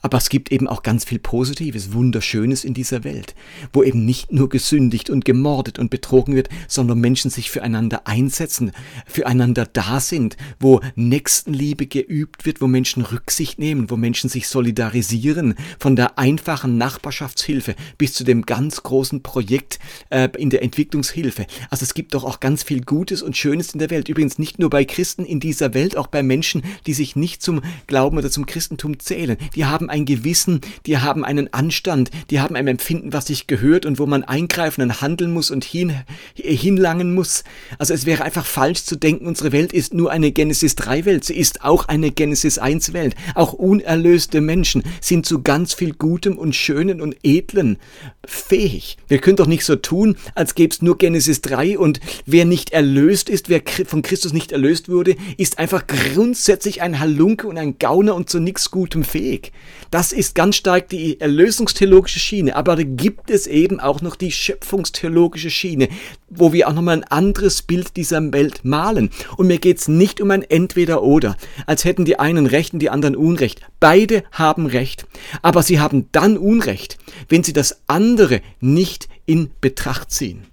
Aber 0.00 0.18
es 0.18 0.28
gibt 0.28 0.50
eben 0.52 0.68
auch 0.68 0.82
ganz 0.82 1.04
viel 1.04 1.18
Positives, 1.18 1.92
Wunderschönes 1.92 2.64
in 2.64 2.74
dieser 2.74 3.04
Welt, 3.04 3.34
wo 3.72 3.82
eben 3.82 4.04
nicht 4.04 4.32
nur 4.32 4.48
gesündigt 4.48 5.10
und 5.10 5.24
gemordet 5.24 5.78
und 5.78 5.90
betrogen 5.90 6.34
wird, 6.34 6.48
sondern 6.68 7.00
Menschen 7.00 7.30
sich 7.30 7.50
füreinander 7.50 8.06
einsetzen, 8.06 8.72
füreinander 9.06 9.66
da 9.66 10.00
sind, 10.00 10.36
wo 10.58 10.80
Nächstenliebe 10.94 11.86
geübt 11.86 12.46
wird, 12.46 12.60
wo 12.60 12.66
Menschen 12.66 13.02
Rücksicht 13.02 13.58
nehmen, 13.58 13.90
wo 13.90 13.96
Menschen 13.96 14.28
sich 14.28 14.48
solidarisieren, 14.48 15.54
von 15.78 15.96
der 15.96 16.18
einfachen 16.18 16.78
Nachbarschaftshilfe 16.78 17.74
bis 17.98 18.14
zu 18.14 18.24
dem 18.24 18.46
ganz 18.46 18.82
großen 18.82 19.22
Projekt 19.22 19.78
äh, 20.10 20.28
in 20.36 20.50
der 20.50 20.62
Entwicklungshilfe. 20.62 21.46
Also 21.70 21.84
es 21.84 21.94
gibt 21.94 22.14
doch 22.14 22.24
auch 22.24 22.40
ganz 22.40 22.62
viel 22.62 22.82
Gutes 22.82 23.22
und 23.22 23.36
Schönes 23.36 23.72
in 23.72 23.78
der 23.78 23.90
Welt. 23.90 24.08
Übrigens 24.08 24.38
nicht 24.38 24.58
nur 24.58 24.70
bei 24.70 24.84
Christen 24.84 25.24
in 25.24 25.40
dieser 25.40 25.74
Welt, 25.74 25.96
auch 25.96 26.06
bei 26.06 26.22
Menschen, 26.22 26.62
die 26.86 26.94
sich 26.94 27.16
nicht 27.16 27.42
zum 27.42 27.62
Glauben 27.86 28.18
oder 28.18 28.30
zum 28.30 28.46
Christentum 28.46 28.98
zählen. 28.98 29.36
Die 29.54 29.66
haben 29.72 29.90
ein 29.90 30.04
Gewissen, 30.04 30.60
die 30.86 30.98
haben 30.98 31.24
einen 31.24 31.52
Anstand, 31.52 32.10
die 32.30 32.40
haben 32.40 32.54
ein 32.54 32.68
Empfinden, 32.68 33.12
was 33.12 33.26
sich 33.26 33.48
gehört 33.48 33.86
und 33.86 33.98
wo 33.98 34.06
man 34.06 34.22
eingreifen 34.22 34.82
und 34.82 35.00
handeln 35.00 35.32
muss 35.32 35.50
und 35.50 35.64
hin, 35.64 35.94
hinlangen 36.34 37.14
muss. 37.14 37.42
Also 37.78 37.94
es 37.94 38.06
wäre 38.06 38.22
einfach 38.22 38.46
falsch 38.46 38.84
zu 38.84 38.96
denken, 38.96 39.26
unsere 39.26 39.50
Welt 39.50 39.72
ist 39.72 39.94
nur 39.94 40.12
eine 40.12 40.30
Genesis 40.30 40.76
3 40.76 41.04
Welt. 41.06 41.24
Sie 41.24 41.36
ist 41.36 41.64
auch 41.64 41.88
eine 41.88 42.12
Genesis 42.12 42.58
1 42.58 42.92
Welt. 42.92 43.16
Auch 43.34 43.52
unerlöste 43.52 44.40
Menschen 44.40 44.84
sind 45.00 45.26
zu 45.26 45.42
ganz 45.42 45.74
viel 45.74 45.94
Gutem 45.94 46.38
und 46.38 46.54
Schönen 46.54 47.00
und 47.00 47.16
Edlen 47.22 47.78
fähig. 48.24 48.98
Wir 49.08 49.18
können 49.18 49.36
doch 49.36 49.46
nicht 49.46 49.64
so 49.64 49.76
tun, 49.76 50.16
als 50.34 50.54
gäbe 50.54 50.72
es 50.72 50.82
nur 50.82 50.98
Genesis 50.98 51.40
3 51.40 51.78
und 51.78 52.00
wer 52.26 52.44
nicht 52.44 52.70
erlöst 52.70 53.28
ist, 53.28 53.48
wer 53.48 53.62
von 53.86 54.02
Christus 54.02 54.32
nicht 54.32 54.52
erlöst 54.52 54.88
wurde, 54.88 55.16
ist 55.38 55.58
einfach 55.58 55.86
grundsätzlich 55.86 56.82
ein 56.82 57.00
Halunke 57.00 57.48
und 57.48 57.58
ein 57.58 57.78
Gauner 57.78 58.14
und 58.14 58.28
zu 58.28 58.38
nichts 58.38 58.70
Gutem 58.70 59.04
fähig. 59.04 59.52
Das 59.92 60.12
ist 60.12 60.34
ganz 60.34 60.56
stark 60.56 60.88
die 60.88 61.20
erlösungstheologische 61.20 62.18
Schiene, 62.18 62.56
aber 62.56 62.76
da 62.76 62.82
gibt 62.82 63.30
es 63.30 63.46
eben 63.46 63.78
auch 63.78 64.00
noch 64.00 64.16
die 64.16 64.32
schöpfungstheologische 64.32 65.50
Schiene, 65.50 65.90
wo 66.30 66.54
wir 66.54 66.66
auch 66.66 66.72
nochmal 66.72 66.96
ein 66.96 67.04
anderes 67.04 67.60
Bild 67.60 67.94
dieser 67.96 68.32
Welt 68.32 68.64
malen. 68.64 69.10
Und 69.36 69.48
mir 69.48 69.58
geht 69.58 69.78
es 69.78 69.88
nicht 69.88 70.22
um 70.22 70.30
ein 70.30 70.42
Entweder-Oder, 70.42 71.36
als 71.66 71.84
hätten 71.84 72.06
die 72.06 72.18
einen 72.18 72.46
Recht 72.46 72.72
und 72.72 72.78
die 72.78 72.88
anderen 72.88 73.16
Unrecht. 73.16 73.60
Beide 73.80 74.24
haben 74.32 74.64
Recht, 74.64 75.04
aber 75.42 75.62
sie 75.62 75.78
haben 75.78 76.08
dann 76.12 76.38
Unrecht, 76.38 76.96
wenn 77.28 77.44
sie 77.44 77.52
das 77.52 77.82
andere 77.86 78.40
nicht 78.60 79.10
in 79.26 79.50
Betracht 79.60 80.10
ziehen. 80.10 80.46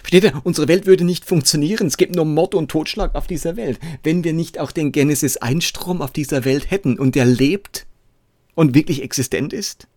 Versteht 0.00 0.24
ihr? 0.24 0.40
Unsere 0.42 0.66
Welt 0.66 0.86
würde 0.86 1.04
nicht 1.04 1.24
funktionieren. 1.24 1.86
Es 1.86 1.96
gibt 1.96 2.16
nur 2.16 2.24
Mord 2.24 2.56
und 2.56 2.70
Totschlag 2.70 3.14
auf 3.14 3.28
dieser 3.28 3.56
Welt, 3.56 3.78
wenn 4.02 4.24
wir 4.24 4.32
nicht 4.32 4.58
auch 4.58 4.72
den 4.72 4.90
Genesis 4.90 5.36
Einstrom 5.36 6.02
auf 6.02 6.10
dieser 6.10 6.44
Welt 6.44 6.70
hätten 6.70 6.98
und 6.98 7.14
der 7.14 7.24
lebt 7.24 7.86
und 8.54 8.74
wirklich 8.74 9.02
existent 9.02 9.52
ist? 9.52 9.88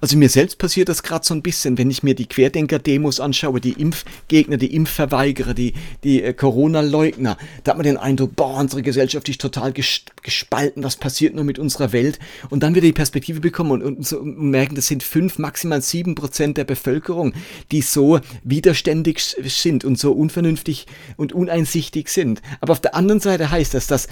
Also 0.00 0.16
mir 0.16 0.28
selbst 0.28 0.58
passiert 0.58 0.88
das 0.88 1.02
gerade 1.02 1.24
so 1.24 1.34
ein 1.34 1.42
bisschen, 1.42 1.78
wenn 1.78 1.90
ich 1.90 2.02
mir 2.02 2.14
die 2.14 2.26
Querdenker-Demos 2.26 3.20
anschaue, 3.20 3.60
die 3.60 3.72
Impfgegner, 3.72 4.56
die 4.56 4.74
Impfverweigerer, 4.74 5.54
die, 5.54 5.74
die 6.02 6.22
äh, 6.22 6.32
Corona-Leugner. 6.32 7.36
Da 7.62 7.70
hat 7.70 7.78
man 7.78 7.84
den 7.84 7.96
Eindruck, 7.96 8.36
boah, 8.36 8.58
unsere 8.58 8.82
Gesellschaft 8.82 9.28
ist 9.28 9.40
total 9.40 9.72
gespalten, 9.72 10.82
was 10.82 10.96
passiert 10.96 11.34
nur 11.34 11.44
mit 11.44 11.58
unserer 11.58 11.92
Welt? 11.92 12.18
Und 12.50 12.62
dann 12.62 12.74
wieder 12.74 12.86
die 12.86 12.92
Perspektive 12.92 13.40
bekommen 13.40 13.70
und, 13.70 13.82
und, 13.82 14.06
so, 14.06 14.18
und 14.20 14.38
merken, 14.50 14.74
das 14.74 14.86
sind 14.86 15.02
fünf, 15.02 15.38
maximal 15.38 15.82
sieben 15.82 16.14
Prozent 16.14 16.56
der 16.56 16.64
Bevölkerung, 16.64 17.32
die 17.72 17.82
so 17.82 18.20
widerständig 18.42 19.20
sind 19.20 19.84
und 19.84 19.98
so 19.98 20.12
unvernünftig 20.12 20.86
und 21.16 21.32
uneinsichtig 21.32 22.08
sind. 22.08 22.42
Aber 22.60 22.72
auf 22.72 22.80
der 22.80 22.94
anderen 22.94 23.20
Seite 23.20 23.50
heißt 23.50 23.74
das, 23.74 23.86
dass 23.86 24.08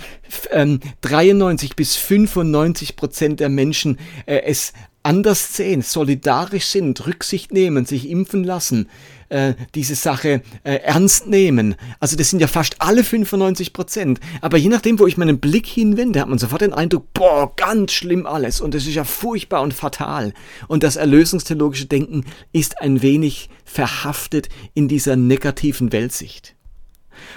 ähm, 0.51 0.81
93 1.03 1.77
bis 1.77 1.97
95 1.97 2.97
Prozent 2.97 3.41
der 3.41 3.49
Menschen 3.49 3.99
äh, 4.27 4.43
es 4.45 4.73
anders 5.03 5.57
sehen, 5.57 5.83
solidarisch 5.83 6.67
sind, 6.67 7.07
Rücksicht 7.07 7.53
nehmen, 7.53 7.87
sich 7.87 8.09
impfen 8.09 8.45
lassen, 8.45 8.89
äh, 9.29 9.55
diese 9.75 9.95
Sache 9.95 10.43
äh, 10.63 10.75
ernst 10.75 11.27
nehmen. 11.27 11.75
Also 12.01 12.17
das 12.17 12.31
sind 12.31 12.41
ja 12.41 12.47
fast 12.47 12.77
alle 12.81 13.03
95 13.03 13.73
Prozent. 13.73 14.21
Aber 14.41 14.59
je 14.59 14.69
nachdem, 14.69 14.99
wo 14.99 15.07
ich 15.07 15.17
meinen 15.17 15.41
Blick 15.41 15.67
hinwende, 15.67 16.21
hat 16.21 16.29
man 16.29 16.39
sofort 16.39 16.61
den 16.61 16.73
Eindruck, 16.73 17.13
boah, 17.15 17.55
ganz 17.57 17.93
schlimm 17.93 18.27
alles. 18.27 18.61
Und 18.61 18.75
es 18.75 18.87
ist 18.87 18.95
ja 18.95 19.05
furchtbar 19.05 19.63
und 19.63 19.75
fatal. 19.75 20.35
Und 20.69 20.83
das 20.83 20.97
erlösungstheologische 20.97 21.87
Denken 21.87 22.25
ist 22.53 22.81
ein 22.81 23.03
wenig 23.03 23.49
verhaftet 23.65 24.49
in 24.75 24.89
dieser 24.89 25.17
negativen 25.17 25.93
Weltsicht. 25.93 26.55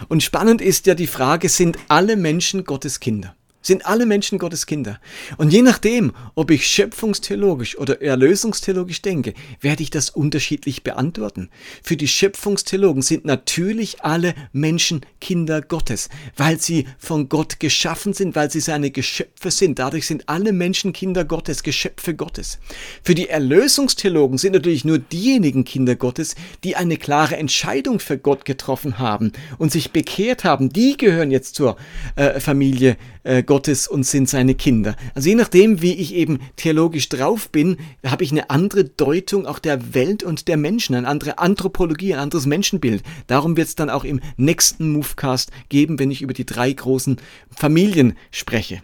Und 0.08 0.24
spannend 0.24 0.62
ist 0.62 0.88
ja 0.88 0.96
die 0.96 1.08
Frage, 1.08 1.50
sind 1.50 1.78
alle 1.88 2.16
Menschen 2.16 2.64
Gottes 2.64 3.00
Kinder? 3.00 3.36
Sind 3.66 3.86
alle 3.86 4.06
Menschen 4.06 4.38
Gottes 4.38 4.66
Kinder. 4.68 5.00
Und 5.38 5.52
je 5.52 5.64
nachdem, 5.64 6.14
ob 6.36 6.52
ich 6.52 6.68
schöpfungstheologisch 6.68 7.78
oder 7.78 8.02
erlösungstheologisch 8.02 9.02
denke, 9.02 9.34
werde 9.60 9.82
ich 9.82 9.90
das 9.90 10.12
unterschiedlich 10.12 10.84
beantworten. 10.84 11.50
Für 11.82 11.98
die 11.98 12.08
Schöpfungstheologen 12.08 13.02
sind 13.02 13.26
natürlich 13.26 14.04
alle 14.04 14.36
Menschen 14.54 15.02
Kinder 15.20 15.62
Gottes, 15.62 16.10
weil 16.38 16.60
sie 16.60 16.86
von 17.00 17.28
Gott 17.28 17.60
geschaffen 17.60 18.14
sind, 18.14 18.36
weil 18.36 18.52
sie 18.52 18.60
seine 18.60 18.92
Geschöpfe 18.92 19.50
sind. 19.50 19.80
Dadurch 19.80 20.06
sind 20.06 20.30
alle 20.30 20.54
Menschen 20.54 20.94
Kinder 20.94 21.26
Gottes, 21.26 21.64
Geschöpfe 21.64 22.14
Gottes. 22.14 22.60
Für 23.04 23.16
die 23.16 23.30
Erlösungstheologen 23.30 24.38
sind 24.38 24.54
natürlich 24.54 24.86
nur 24.86 25.00
diejenigen 25.00 25.64
Kinder 25.66 25.96
Gottes, 25.96 26.36
die 26.64 26.76
eine 26.76 26.98
klare 26.98 27.38
Entscheidung 27.38 28.00
für 28.00 28.20
Gott 28.20 28.46
getroffen 28.46 29.00
haben 29.00 29.32
und 29.58 29.72
sich 29.72 29.92
bekehrt 29.92 30.44
haben. 30.44 30.70
Die 30.70 30.98
gehören 30.98 31.32
jetzt 31.32 31.56
zur 31.56 31.78
äh, 32.16 32.40
Familie 32.40 32.98
äh, 33.24 33.42
Gottes 33.42 33.55
und 33.88 34.06
sind 34.06 34.30
seine 34.30 34.56
Kinder. 34.56 34.96
Also 35.14 35.30
je 35.30 35.36
nachdem, 35.36 35.82
wie 35.82 35.94
ich 35.94 36.14
eben 36.14 36.40
theologisch 36.56 37.10
drauf 37.10 37.50
bin, 37.50 37.78
habe 38.06 38.24
ich 38.24 38.32
eine 38.32 38.50
andere 38.50 38.86
Deutung 38.86 39.46
auch 39.46 39.60
der 39.60 39.94
Welt 39.94 40.24
und 40.24 40.48
der 40.48 40.58
Menschen, 40.58 40.96
eine 40.96 41.08
andere 41.08 41.38
Anthropologie, 41.38 42.14
ein 42.14 42.20
anderes 42.20 42.46
Menschenbild. 42.46 43.04
Darum 43.28 43.58
wird 43.58 43.68
es 43.68 43.76
dann 43.76 43.90
auch 43.90 44.04
im 44.04 44.20
nächsten 44.38 44.92
Movecast 44.92 45.52
geben, 45.70 46.00
wenn 46.00 46.12
ich 46.12 46.22
über 46.22 46.34
die 46.34 46.46
drei 46.46 46.72
großen 46.72 47.18
Familien 47.50 48.18
spreche. 48.32 48.82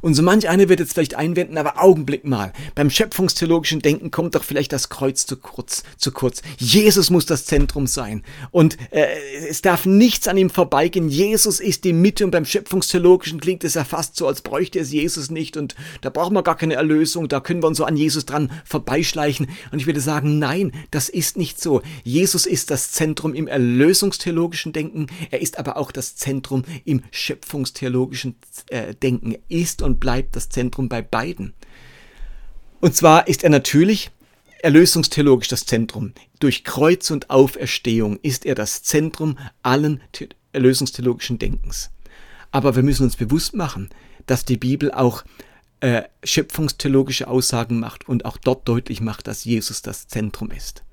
Und 0.00 0.14
so 0.14 0.22
manch 0.22 0.48
einer 0.48 0.68
wird 0.68 0.80
jetzt 0.80 0.94
vielleicht 0.94 1.14
einwenden, 1.14 1.58
aber 1.58 1.82
Augenblick 1.82 2.24
mal. 2.24 2.52
Beim 2.74 2.90
schöpfungstheologischen 2.90 3.80
Denken 3.80 4.10
kommt 4.10 4.34
doch 4.34 4.44
vielleicht 4.44 4.72
das 4.72 4.88
Kreuz 4.88 5.26
zu 5.26 5.36
kurz. 5.36 5.82
Zu 5.96 6.12
kurz. 6.12 6.42
Jesus 6.58 7.10
muss 7.10 7.26
das 7.26 7.44
Zentrum 7.44 7.86
sein. 7.86 8.22
Und 8.50 8.76
äh, 8.90 9.06
es 9.48 9.62
darf 9.62 9.86
nichts 9.86 10.28
an 10.28 10.36
ihm 10.36 10.50
vorbeigehen. 10.50 11.08
Jesus 11.08 11.60
ist 11.60 11.84
die 11.84 11.92
Mitte. 11.92 12.24
Und 12.24 12.30
beim 12.30 12.44
schöpfungstheologischen 12.44 13.40
klingt 13.40 13.64
es 13.64 13.74
ja 13.74 13.84
fast 13.84 14.16
so, 14.16 14.26
als 14.26 14.42
bräuchte 14.42 14.78
es 14.78 14.92
Jesus 14.92 15.30
nicht. 15.30 15.56
Und 15.56 15.74
da 16.00 16.10
brauchen 16.10 16.34
wir 16.34 16.42
gar 16.42 16.56
keine 16.56 16.74
Erlösung. 16.74 17.28
Da 17.28 17.40
können 17.40 17.62
wir 17.62 17.68
uns 17.68 17.78
so 17.78 17.84
an 17.84 17.96
Jesus 17.96 18.26
dran 18.26 18.50
vorbeischleichen. 18.64 19.48
Und 19.72 19.78
ich 19.78 19.86
würde 19.86 20.00
sagen, 20.00 20.38
nein, 20.38 20.72
das 20.90 21.08
ist 21.08 21.36
nicht 21.36 21.60
so. 21.60 21.82
Jesus 22.04 22.46
ist 22.46 22.70
das 22.70 22.92
Zentrum 22.92 23.34
im 23.34 23.46
erlösungstheologischen 23.46 24.72
Denken. 24.72 25.06
Er 25.30 25.40
ist 25.40 25.58
aber 25.58 25.76
auch 25.76 25.92
das 25.92 26.16
Zentrum 26.16 26.62
im 26.84 27.02
schöpfungstheologischen 27.10 28.36
äh, 28.68 28.94
Denken. 28.94 29.32
Er 29.32 29.40
ist 29.66 29.82
und 29.82 29.98
bleibt 29.98 30.36
das 30.36 30.48
Zentrum 30.48 30.88
bei 30.88 31.02
beiden. 31.02 31.52
Und 32.80 32.94
zwar 32.94 33.26
ist 33.26 33.42
er 33.42 33.50
natürlich 33.50 34.12
erlösungstheologisch 34.62 35.48
das 35.48 35.66
Zentrum. 35.66 36.12
Durch 36.38 36.62
Kreuz 36.62 37.10
und 37.10 37.30
Auferstehung 37.30 38.20
ist 38.22 38.46
er 38.46 38.54
das 38.54 38.84
Zentrum 38.84 39.38
allen 39.62 40.00
erlösungstheologischen 40.52 41.38
Denkens. 41.38 41.90
Aber 42.52 42.76
wir 42.76 42.84
müssen 42.84 43.02
uns 43.02 43.16
bewusst 43.16 43.54
machen, 43.54 43.90
dass 44.26 44.44
die 44.44 44.56
Bibel 44.56 44.92
auch 44.92 45.24
äh, 45.80 46.02
schöpfungstheologische 46.22 47.26
Aussagen 47.26 47.80
macht 47.80 48.08
und 48.08 48.24
auch 48.24 48.38
dort 48.38 48.68
deutlich 48.68 49.00
macht, 49.00 49.26
dass 49.26 49.44
Jesus 49.44 49.82
das 49.82 50.06
Zentrum 50.06 50.52
ist. 50.52 50.85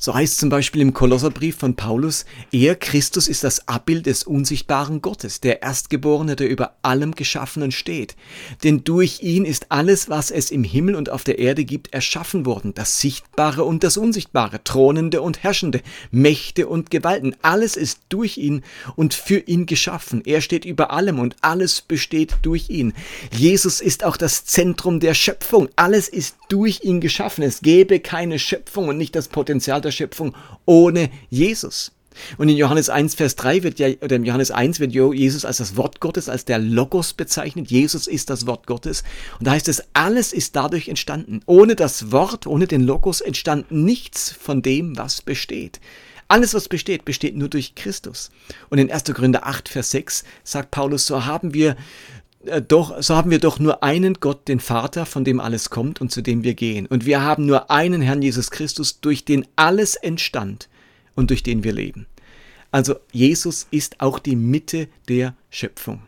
So 0.00 0.14
heißt 0.14 0.38
zum 0.38 0.48
Beispiel 0.48 0.80
im 0.80 0.94
Kolosserbrief 0.94 1.56
von 1.56 1.74
Paulus, 1.74 2.24
er, 2.52 2.76
Christus, 2.76 3.26
ist 3.26 3.42
das 3.42 3.66
Abbild 3.66 4.06
des 4.06 4.22
unsichtbaren 4.22 5.02
Gottes, 5.02 5.40
der 5.40 5.60
Erstgeborene, 5.62 6.36
der 6.36 6.48
über 6.48 6.76
allem 6.82 7.16
Geschaffenen 7.16 7.72
steht. 7.72 8.14
Denn 8.62 8.84
durch 8.84 9.22
ihn 9.22 9.44
ist 9.44 9.72
alles, 9.72 10.08
was 10.08 10.30
es 10.30 10.52
im 10.52 10.62
Himmel 10.62 10.94
und 10.94 11.10
auf 11.10 11.24
der 11.24 11.40
Erde 11.40 11.64
gibt, 11.64 11.92
erschaffen 11.92 12.46
worden, 12.46 12.74
das 12.74 13.00
Sichtbare 13.00 13.64
und 13.64 13.82
das 13.82 13.96
Unsichtbare, 13.96 14.62
Thronende 14.62 15.20
und 15.20 15.42
Herrschende, 15.42 15.80
Mächte 16.12 16.68
und 16.68 16.92
Gewalten. 16.92 17.34
Alles 17.42 17.76
ist 17.76 17.98
durch 18.08 18.38
ihn 18.38 18.62
und 18.94 19.14
für 19.14 19.40
ihn 19.40 19.66
geschaffen. 19.66 20.22
Er 20.24 20.42
steht 20.42 20.64
über 20.64 20.92
allem 20.92 21.18
und 21.18 21.34
alles 21.40 21.80
besteht 21.80 22.36
durch 22.42 22.70
ihn. 22.70 22.92
Jesus 23.32 23.80
ist 23.80 24.04
auch 24.04 24.16
das 24.16 24.44
Zentrum 24.44 25.00
der 25.00 25.14
Schöpfung. 25.14 25.68
Alles 25.74 26.08
ist 26.08 26.36
durch 26.48 26.84
ihn 26.84 27.00
geschaffen. 27.00 27.42
Es 27.42 27.62
gäbe 27.62 27.98
keine 27.98 28.38
Schöpfung 28.38 28.86
und 28.86 28.96
nicht 28.96 29.16
das 29.16 29.26
Potenzial 29.26 29.87
der 29.88 29.92
Schöpfung 29.92 30.34
ohne 30.66 31.10
Jesus. 31.30 31.92
Und 32.36 32.48
in 32.48 32.56
Johannes 32.56 32.90
1, 32.90 33.14
Vers 33.14 33.36
3 33.36 33.62
wird 33.62 33.78
ja, 33.78 33.88
oder 34.00 34.16
in 34.16 34.24
Johannes 34.24 34.50
1 34.50 34.80
wird 34.80 34.92
Jesus 34.92 35.44
als 35.44 35.58
das 35.58 35.76
Wort 35.76 36.00
Gottes, 36.00 36.28
als 36.28 36.44
der 36.44 36.58
Logos 36.58 37.14
bezeichnet. 37.14 37.70
Jesus 37.70 38.06
ist 38.06 38.30
das 38.30 38.46
Wort 38.46 38.66
Gottes. 38.66 39.04
Und 39.38 39.46
da 39.46 39.52
heißt 39.52 39.68
es, 39.68 39.84
alles 39.92 40.32
ist 40.32 40.56
dadurch 40.56 40.88
entstanden. 40.88 41.40
Ohne 41.46 41.76
das 41.76 42.10
Wort, 42.10 42.46
ohne 42.46 42.66
den 42.66 42.82
Logos 42.82 43.20
entstand 43.20 43.70
nichts 43.70 44.30
von 44.30 44.62
dem, 44.62 44.96
was 44.96 45.22
besteht. 45.22 45.80
Alles, 46.26 46.52
was 46.52 46.68
besteht, 46.68 47.04
besteht 47.04 47.36
nur 47.36 47.48
durch 47.48 47.74
Christus. 47.74 48.30
Und 48.68 48.78
in 48.78 48.92
1. 48.92 49.04
Korinther 49.14 49.46
8, 49.46 49.68
Vers 49.68 49.90
6 49.92 50.24
sagt 50.44 50.70
Paulus, 50.70 51.06
so 51.06 51.24
haben 51.24 51.54
wir 51.54 51.76
doch, 52.66 53.02
so 53.02 53.16
haben 53.16 53.30
wir 53.30 53.38
doch 53.38 53.58
nur 53.58 53.82
einen 53.82 54.14
Gott, 54.14 54.48
den 54.48 54.60
Vater, 54.60 55.06
von 55.06 55.24
dem 55.24 55.40
alles 55.40 55.70
kommt 55.70 56.00
und 56.00 56.10
zu 56.10 56.22
dem 56.22 56.42
wir 56.42 56.54
gehen. 56.54 56.86
Und 56.86 57.06
wir 57.06 57.22
haben 57.22 57.46
nur 57.46 57.70
einen 57.70 58.02
Herrn 58.02 58.22
Jesus 58.22 58.50
Christus, 58.50 59.00
durch 59.00 59.24
den 59.24 59.46
alles 59.56 59.94
entstand 59.94 60.68
und 61.14 61.30
durch 61.30 61.42
den 61.42 61.64
wir 61.64 61.72
leben. 61.72 62.06
Also 62.70 62.96
Jesus 63.12 63.66
ist 63.70 64.00
auch 64.00 64.18
die 64.18 64.36
Mitte 64.36 64.88
der 65.08 65.34
Schöpfung. 65.50 66.02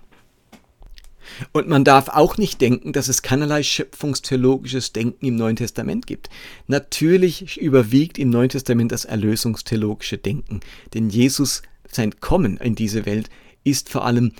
Und 1.52 1.68
man 1.68 1.85
darf 1.85 2.09
auch 2.09 2.38
nicht 2.38 2.61
denken, 2.61 2.92
dass 2.92 3.09
es 3.09 3.23
keinerlei 3.23 3.62
schöpfungstheologisches 3.62 4.92
Denken 4.92 5.26
im 5.26 5.37
Neuen 5.37 5.56
Testament 5.56 6.06
gibt. 6.06 6.28
Natürlich 6.66 7.56
überwiegt 7.61 8.18
im 8.18 8.30
Neuen 8.30 8.49
Testament 8.49 8.92
das 8.92 9.04
erlösungstheologische 9.04 10.18
Denken, 10.18 10.61
denn 10.94 11.09
Jesus, 11.09 11.62
sein 11.90 12.18
Kommen 12.20 12.56
in 12.56 12.75
diese 12.75 13.06
Welt, 13.06 13.30
ist 13.64 13.88
vor 13.88 14.04
allem 14.04 14.32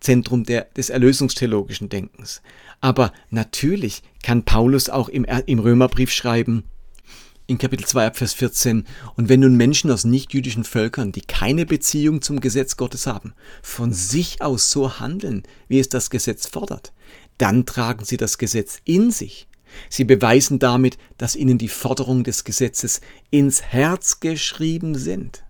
Zentrum 0.00 0.44
der, 0.44 0.66
des 0.76 0.90
erlösungstheologischen 0.90 1.88
Denkens. 1.88 2.42
Aber 2.80 3.12
natürlich 3.30 4.02
kann 4.22 4.44
Paulus 4.44 4.88
auch 4.88 5.08
im, 5.08 5.24
im 5.24 5.58
Römerbrief 5.58 6.10
schreiben, 6.10 6.64
in 7.46 7.58
Kapitel 7.58 7.84
2 7.84 8.12
Vers 8.12 8.32
14, 8.34 8.84
und 9.16 9.28
wenn 9.28 9.40
nun 9.40 9.56
Menschen 9.56 9.90
aus 9.90 10.04
nichtjüdischen 10.04 10.62
Völkern, 10.62 11.10
die 11.10 11.20
keine 11.20 11.66
Beziehung 11.66 12.22
zum 12.22 12.40
Gesetz 12.40 12.76
Gottes 12.76 13.08
haben, 13.08 13.34
von 13.60 13.92
sich 13.92 14.40
aus 14.40 14.70
so 14.70 15.00
handeln, 15.00 15.42
wie 15.66 15.80
es 15.80 15.88
das 15.88 16.10
Gesetz 16.10 16.46
fordert, 16.46 16.92
dann 17.38 17.66
tragen 17.66 18.04
sie 18.04 18.16
das 18.16 18.38
Gesetz 18.38 18.80
in 18.84 19.10
sich. 19.10 19.48
Sie 19.88 20.04
beweisen 20.04 20.60
damit, 20.60 20.96
dass 21.18 21.34
ihnen 21.34 21.58
die 21.58 21.68
Forderungen 21.68 22.22
des 22.22 22.44
Gesetzes 22.44 23.00
ins 23.30 23.62
Herz 23.62 24.20
geschrieben 24.20 24.94
sind. 24.94 25.42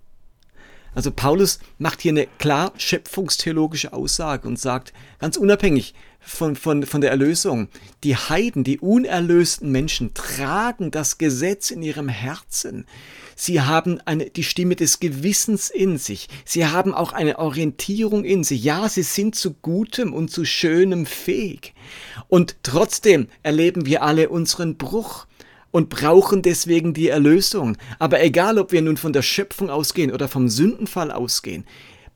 Also 0.95 1.11
Paulus 1.11 1.61
macht 1.79 2.01
hier 2.01 2.13
eine 2.13 2.27
klar 2.39 2.73
schöpfungstheologische 2.77 3.93
Aussage 3.93 4.49
und 4.49 4.59
sagt, 4.59 4.93
ganz 5.19 5.37
unabhängig 5.37 5.95
von, 6.19 6.57
von, 6.57 6.85
von 6.85 7.01
der 7.01 7.11
Erlösung, 7.11 7.69
die 8.05 8.17
Heiden, 8.17 8.65
die 8.65 8.79
unerlösten 8.79 9.71
Menschen 9.71 10.13
tragen 10.15 10.91
das 10.91 11.19
Gesetz 11.19 11.71
in 11.71 11.83
ihrem 11.83 12.09
Herzen. 12.09 12.87
Sie 13.37 13.63
haben 13.63 14.01
eine, 14.05 14.29
die 14.29 14.45
Stimme 14.45 14.77
des 14.77 15.01
Gewissens 15.01 15.71
in 15.71 15.97
sich. 15.97 16.29
Sie 16.45 16.67
haben 16.67 16.93
auch 16.93 17.13
eine 17.13 17.39
Orientierung 17.39 18.25
in 18.25 18.45
sich. 18.45 18.63
Ja, 18.63 18.87
sie 18.89 19.03
sind 19.03 19.35
zu 19.35 19.55
Gutem 19.55 20.13
und 20.13 20.31
zu 20.31 20.45
Schönem 20.45 21.07
fähig. 21.07 21.73
Und 22.29 22.57
trotzdem 22.63 23.29
erleben 23.43 23.87
wir 23.87 24.03
alle 24.03 24.29
unseren 24.29 24.77
Bruch 24.77 25.27
und 25.71 25.89
brauchen 25.89 26.43
deswegen 26.43 26.95
die 26.95 27.09
Erlösung. 27.09 27.77
Aber 27.99 28.23
egal, 28.23 28.59
ob 28.59 28.73
wir 28.73 28.83
nun 28.83 28.97
von 28.97 29.13
der 29.13 29.23
Schöpfung 29.23 29.71
ausgehen 29.71 30.13
oder 30.13 30.29
vom 30.29 30.49
Sündenfall 30.49 31.11
ausgehen, 31.11 31.65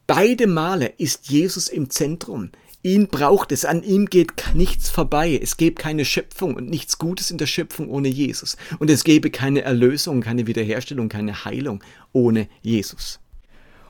beide 0.06 0.46
Male 0.46 0.92
ist 0.98 1.28
Jesus 1.28 1.68
im 1.68 1.90
Zentrum. 1.90 2.50
Ihn 2.82 3.08
braucht 3.08 3.50
es, 3.50 3.64
an 3.64 3.82
ihm 3.82 4.06
geht 4.06 4.32
nichts 4.52 4.90
vorbei. 4.90 5.40
Es 5.42 5.56
gäbe 5.56 5.76
keine 5.76 6.04
Schöpfung 6.04 6.54
und 6.54 6.68
nichts 6.68 6.98
Gutes 6.98 7.30
in 7.30 7.38
der 7.38 7.46
Schöpfung 7.46 7.88
ohne 7.88 8.08
Jesus. 8.08 8.58
Und 8.78 8.90
es 8.90 9.04
gäbe 9.04 9.30
keine 9.30 9.62
Erlösung, 9.62 10.20
keine 10.20 10.46
Wiederherstellung, 10.46 11.08
keine 11.08 11.46
Heilung 11.46 11.82
ohne 12.12 12.46
Jesus. 12.60 13.20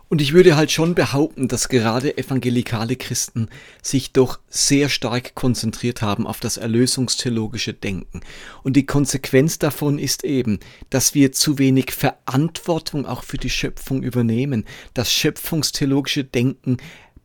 Und 0.08 0.20
ich 0.20 0.32
würde 0.32 0.56
halt 0.56 0.70
schon 0.70 0.94
behaupten, 0.94 1.48
dass 1.48 1.68
gerade 1.68 2.16
evangelikale 2.16 2.96
Christen 2.96 3.48
sich 3.82 4.12
doch 4.12 4.38
sehr 4.48 4.88
stark 4.88 5.34
konzentriert 5.34 6.02
haben 6.02 6.26
auf 6.26 6.40
das 6.40 6.56
erlösungstheologische 6.56 7.72
Denken. 7.72 8.20
Und 8.62 8.76
die 8.76 8.86
Konsequenz 8.86 9.58
davon 9.58 9.98
ist 9.98 10.22
eben, 10.22 10.60
dass 10.90 11.14
wir 11.14 11.32
zu 11.32 11.58
wenig 11.58 11.92
Verantwortung 11.92 13.06
auch 13.06 13.24
für 13.24 13.38
die 13.38 13.50
Schöpfung 13.50 14.02
übernehmen. 14.02 14.64
Das 14.92 15.12
schöpfungstheologische 15.12 16.24
Denken 16.24 16.76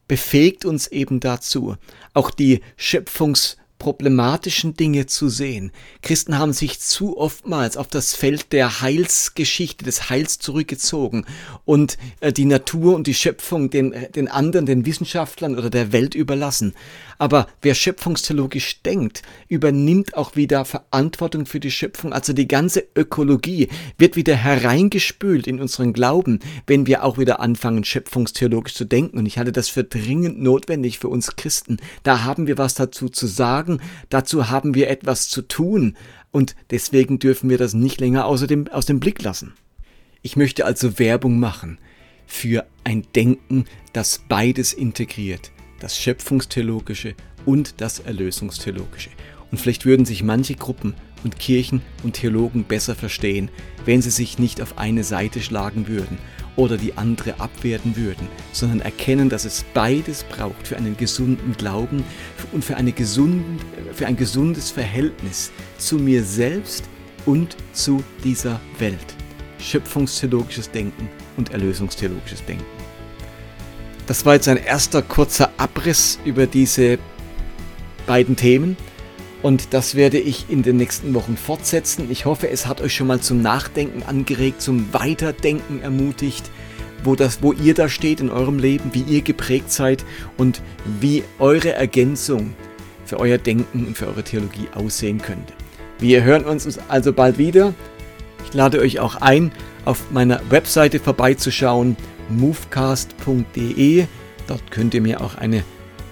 befähigt 0.07 0.65
uns 0.65 0.87
eben 0.87 1.19
dazu, 1.19 1.75
auch 2.13 2.31
die 2.31 2.61
Schöpfungs 2.75 3.57
problematischen 3.79 4.75
Dinge 4.75 5.07
zu 5.07 5.29
sehen. 5.29 5.71
Christen 6.01 6.37
haben 6.37 6.53
sich 6.53 6.79
zu 6.79 7.17
oftmals 7.17 7.77
auf 7.77 7.87
das 7.87 8.13
Feld 8.13 8.51
der 8.51 8.81
Heilsgeschichte, 8.81 9.85
des 9.85 10.09
Heils 10.09 10.37
zurückgezogen 10.37 11.25
und 11.65 11.97
äh, 12.19 12.31
die 12.31 12.45
Natur 12.45 12.95
und 12.95 13.07
die 13.07 13.13
Schöpfung 13.15 13.69
den, 13.69 13.95
den 14.13 14.27
anderen, 14.27 14.65
den 14.65 14.85
Wissenschaftlern 14.85 15.57
oder 15.57 15.69
der 15.69 15.91
Welt 15.91 16.13
überlassen. 16.13 16.75
Aber 17.19 17.47
wer 17.61 17.75
schöpfungstheologisch 17.75 18.81
denkt, 18.81 19.23
übernimmt 19.49 20.15
auch 20.15 20.37
wieder 20.37 20.63
Verantwortung 20.63 21.45
für 21.45 21.59
die 21.59 21.69
Schöpfung. 21.69 22.13
Also 22.13 22.31
die 22.31 22.47
ganze 22.47 22.85
Ökologie 22.95 23.67
wird 23.97 24.15
wieder 24.15 24.35
hereingespült 24.35 25.45
in 25.45 25.59
unseren 25.59 25.91
Glauben, 25.91 26.39
wenn 26.65 26.87
wir 26.87 27.03
auch 27.03 27.17
wieder 27.17 27.41
anfangen, 27.41 27.83
schöpfungstheologisch 27.83 28.73
zu 28.73 28.85
denken. 28.85 29.17
Und 29.17 29.25
ich 29.25 29.37
halte 29.37 29.51
das 29.51 29.67
für 29.67 29.83
dringend 29.83 30.41
notwendig 30.41 30.97
für 30.97 31.09
uns 31.09 31.35
Christen. 31.35 31.77
Da 32.03 32.23
haben 32.23 32.47
wir 32.47 32.57
was 32.57 32.73
dazu 32.73 33.09
zu 33.09 33.27
sagen, 33.27 33.81
dazu 34.07 34.49
haben 34.49 34.73
wir 34.73 34.89
etwas 34.89 35.27
zu 35.27 35.41
tun. 35.41 35.97
Und 36.31 36.55
deswegen 36.71 37.19
dürfen 37.19 37.49
wir 37.49 37.57
das 37.57 37.73
nicht 37.73 37.99
länger 37.99 38.27
außer 38.27 38.47
aus 38.71 38.85
dem 38.85 39.01
Blick 39.01 39.21
lassen. 39.21 39.55
Ich 40.21 40.37
möchte 40.37 40.65
also 40.65 40.99
Werbung 40.99 41.37
machen 41.37 41.79
für 42.25 42.65
ein 42.85 43.05
Denken, 43.13 43.65
das 43.91 44.21
beides 44.29 44.71
integriert 44.71 45.51
das 45.79 45.97
Schöpfungstheologische 45.97 47.15
und 47.45 47.81
das 47.81 47.99
Erlösungstheologische. 47.99 49.09
Und 49.51 49.57
vielleicht 49.57 49.85
würden 49.85 50.05
sich 50.05 50.23
manche 50.23 50.55
Gruppen 50.55 50.93
und 51.23 51.39
Kirchen 51.39 51.81
und 52.03 52.13
Theologen 52.13 52.63
besser 52.63 52.95
verstehen, 52.95 53.49
wenn 53.85 54.01
sie 54.01 54.11
sich 54.11 54.39
nicht 54.39 54.61
auf 54.61 54.77
eine 54.77 55.03
Seite 55.03 55.41
schlagen 55.41 55.87
würden 55.87 56.17
oder 56.55 56.77
die 56.77 56.93
andere 56.97 57.39
abwerten 57.39 57.95
würden, 57.95 58.27
sondern 58.51 58.81
erkennen, 58.81 59.29
dass 59.29 59.45
es 59.45 59.65
beides 59.73 60.23
braucht 60.23 60.67
für 60.67 60.77
einen 60.77 60.97
gesunden 60.97 61.53
Glauben 61.53 62.03
und 62.51 62.63
für, 62.63 62.77
eine 62.77 62.91
gesunden, 62.91 63.59
für 63.93 64.07
ein 64.07 64.17
gesundes 64.17 64.69
Verhältnis 64.69 65.51
zu 65.77 65.95
mir 65.95 66.23
selbst 66.23 66.89
und 67.25 67.55
zu 67.73 68.03
dieser 68.23 68.59
Welt. 68.77 68.97
Schöpfungstheologisches 69.59 70.71
Denken 70.71 71.09
und 71.37 71.51
erlösungstheologisches 71.51 72.45
Denken. 72.45 72.88
Das 74.09 74.25
war 74.25 74.33
jetzt 74.33 74.47
ein 74.47 74.57
erster 74.57 75.03
kurzer 75.03 75.51
Abriss 75.57 76.17
über 76.25 76.47
diese 76.47 76.97
beiden 78.07 78.35
Themen. 78.35 78.75
Und 79.43 79.75
das 79.75 79.93
werde 79.93 80.17
ich 80.17 80.49
in 80.49 80.63
den 80.63 80.77
nächsten 80.77 81.13
Wochen 81.13 81.37
fortsetzen. 81.37 82.07
Ich 82.09 82.25
hoffe, 82.25 82.49
es 82.49 82.65
hat 82.65 82.81
euch 82.81 82.95
schon 82.95 83.05
mal 83.05 83.19
zum 83.19 83.43
Nachdenken 83.43 84.01
angeregt, 84.01 84.63
zum 84.63 84.91
Weiterdenken 84.95 85.83
ermutigt, 85.83 86.49
wo, 87.03 87.13
das, 87.13 87.43
wo 87.43 87.53
ihr 87.53 87.75
da 87.75 87.87
steht 87.87 88.19
in 88.19 88.31
eurem 88.31 88.57
Leben, 88.57 88.95
wie 88.95 89.03
ihr 89.03 89.21
geprägt 89.21 89.71
seid 89.71 90.03
und 90.37 90.63
wie 90.99 91.23
eure 91.37 91.73
Ergänzung 91.73 92.55
für 93.05 93.19
euer 93.19 93.37
Denken 93.37 93.85
und 93.85 93.95
für 93.95 94.07
eure 94.07 94.23
Theologie 94.23 94.69
aussehen 94.73 95.21
könnte. 95.21 95.53
Wir 95.99 96.23
hören 96.23 96.45
uns 96.45 96.79
also 96.87 97.13
bald 97.13 97.37
wieder. 97.37 97.75
Ich 98.43 98.55
lade 98.55 98.79
euch 98.79 98.99
auch 98.99 99.17
ein, 99.17 99.51
auf 99.85 100.11
meiner 100.11 100.41
Webseite 100.49 100.99
vorbeizuschauen, 100.99 101.95
movecast.de. 102.29 104.05
Dort 104.47 104.71
könnt 104.71 104.93
ihr 104.93 105.01
mir 105.01 105.21
auch 105.21 105.35
eine 105.35 105.63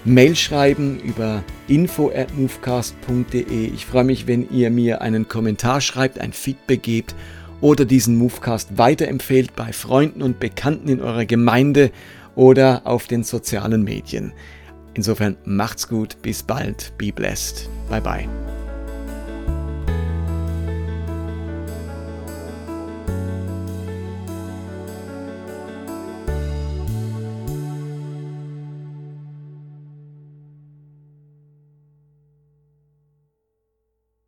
Mail 0.04 0.36
schreiben 0.36 1.00
über 1.00 1.42
info 1.66 2.10
at 2.14 2.34
movecast.de. 2.36 3.66
Ich 3.66 3.86
freue 3.86 4.04
mich, 4.04 4.26
wenn 4.26 4.50
ihr 4.50 4.70
mir 4.70 5.02
einen 5.02 5.28
Kommentar 5.28 5.80
schreibt, 5.80 6.20
ein 6.20 6.32
Feedback 6.32 6.82
gebt 6.82 7.14
oder 7.60 7.84
diesen 7.84 8.16
Movecast 8.16 8.78
weiterempfehlt 8.78 9.56
bei 9.56 9.72
Freunden 9.72 10.22
und 10.22 10.40
Bekannten 10.40 10.88
in 10.88 11.00
eurer 11.00 11.24
Gemeinde 11.24 11.90
oder 12.36 12.82
auf 12.84 13.06
den 13.06 13.24
sozialen 13.24 13.82
Medien. 13.82 14.32
Insofern 14.94 15.36
macht's 15.44 15.88
gut, 15.88 16.22
bis 16.22 16.42
bald, 16.42 16.92
be 16.98 17.12
blessed. 17.12 17.68
Bye 17.88 18.00
bye. 18.00 18.47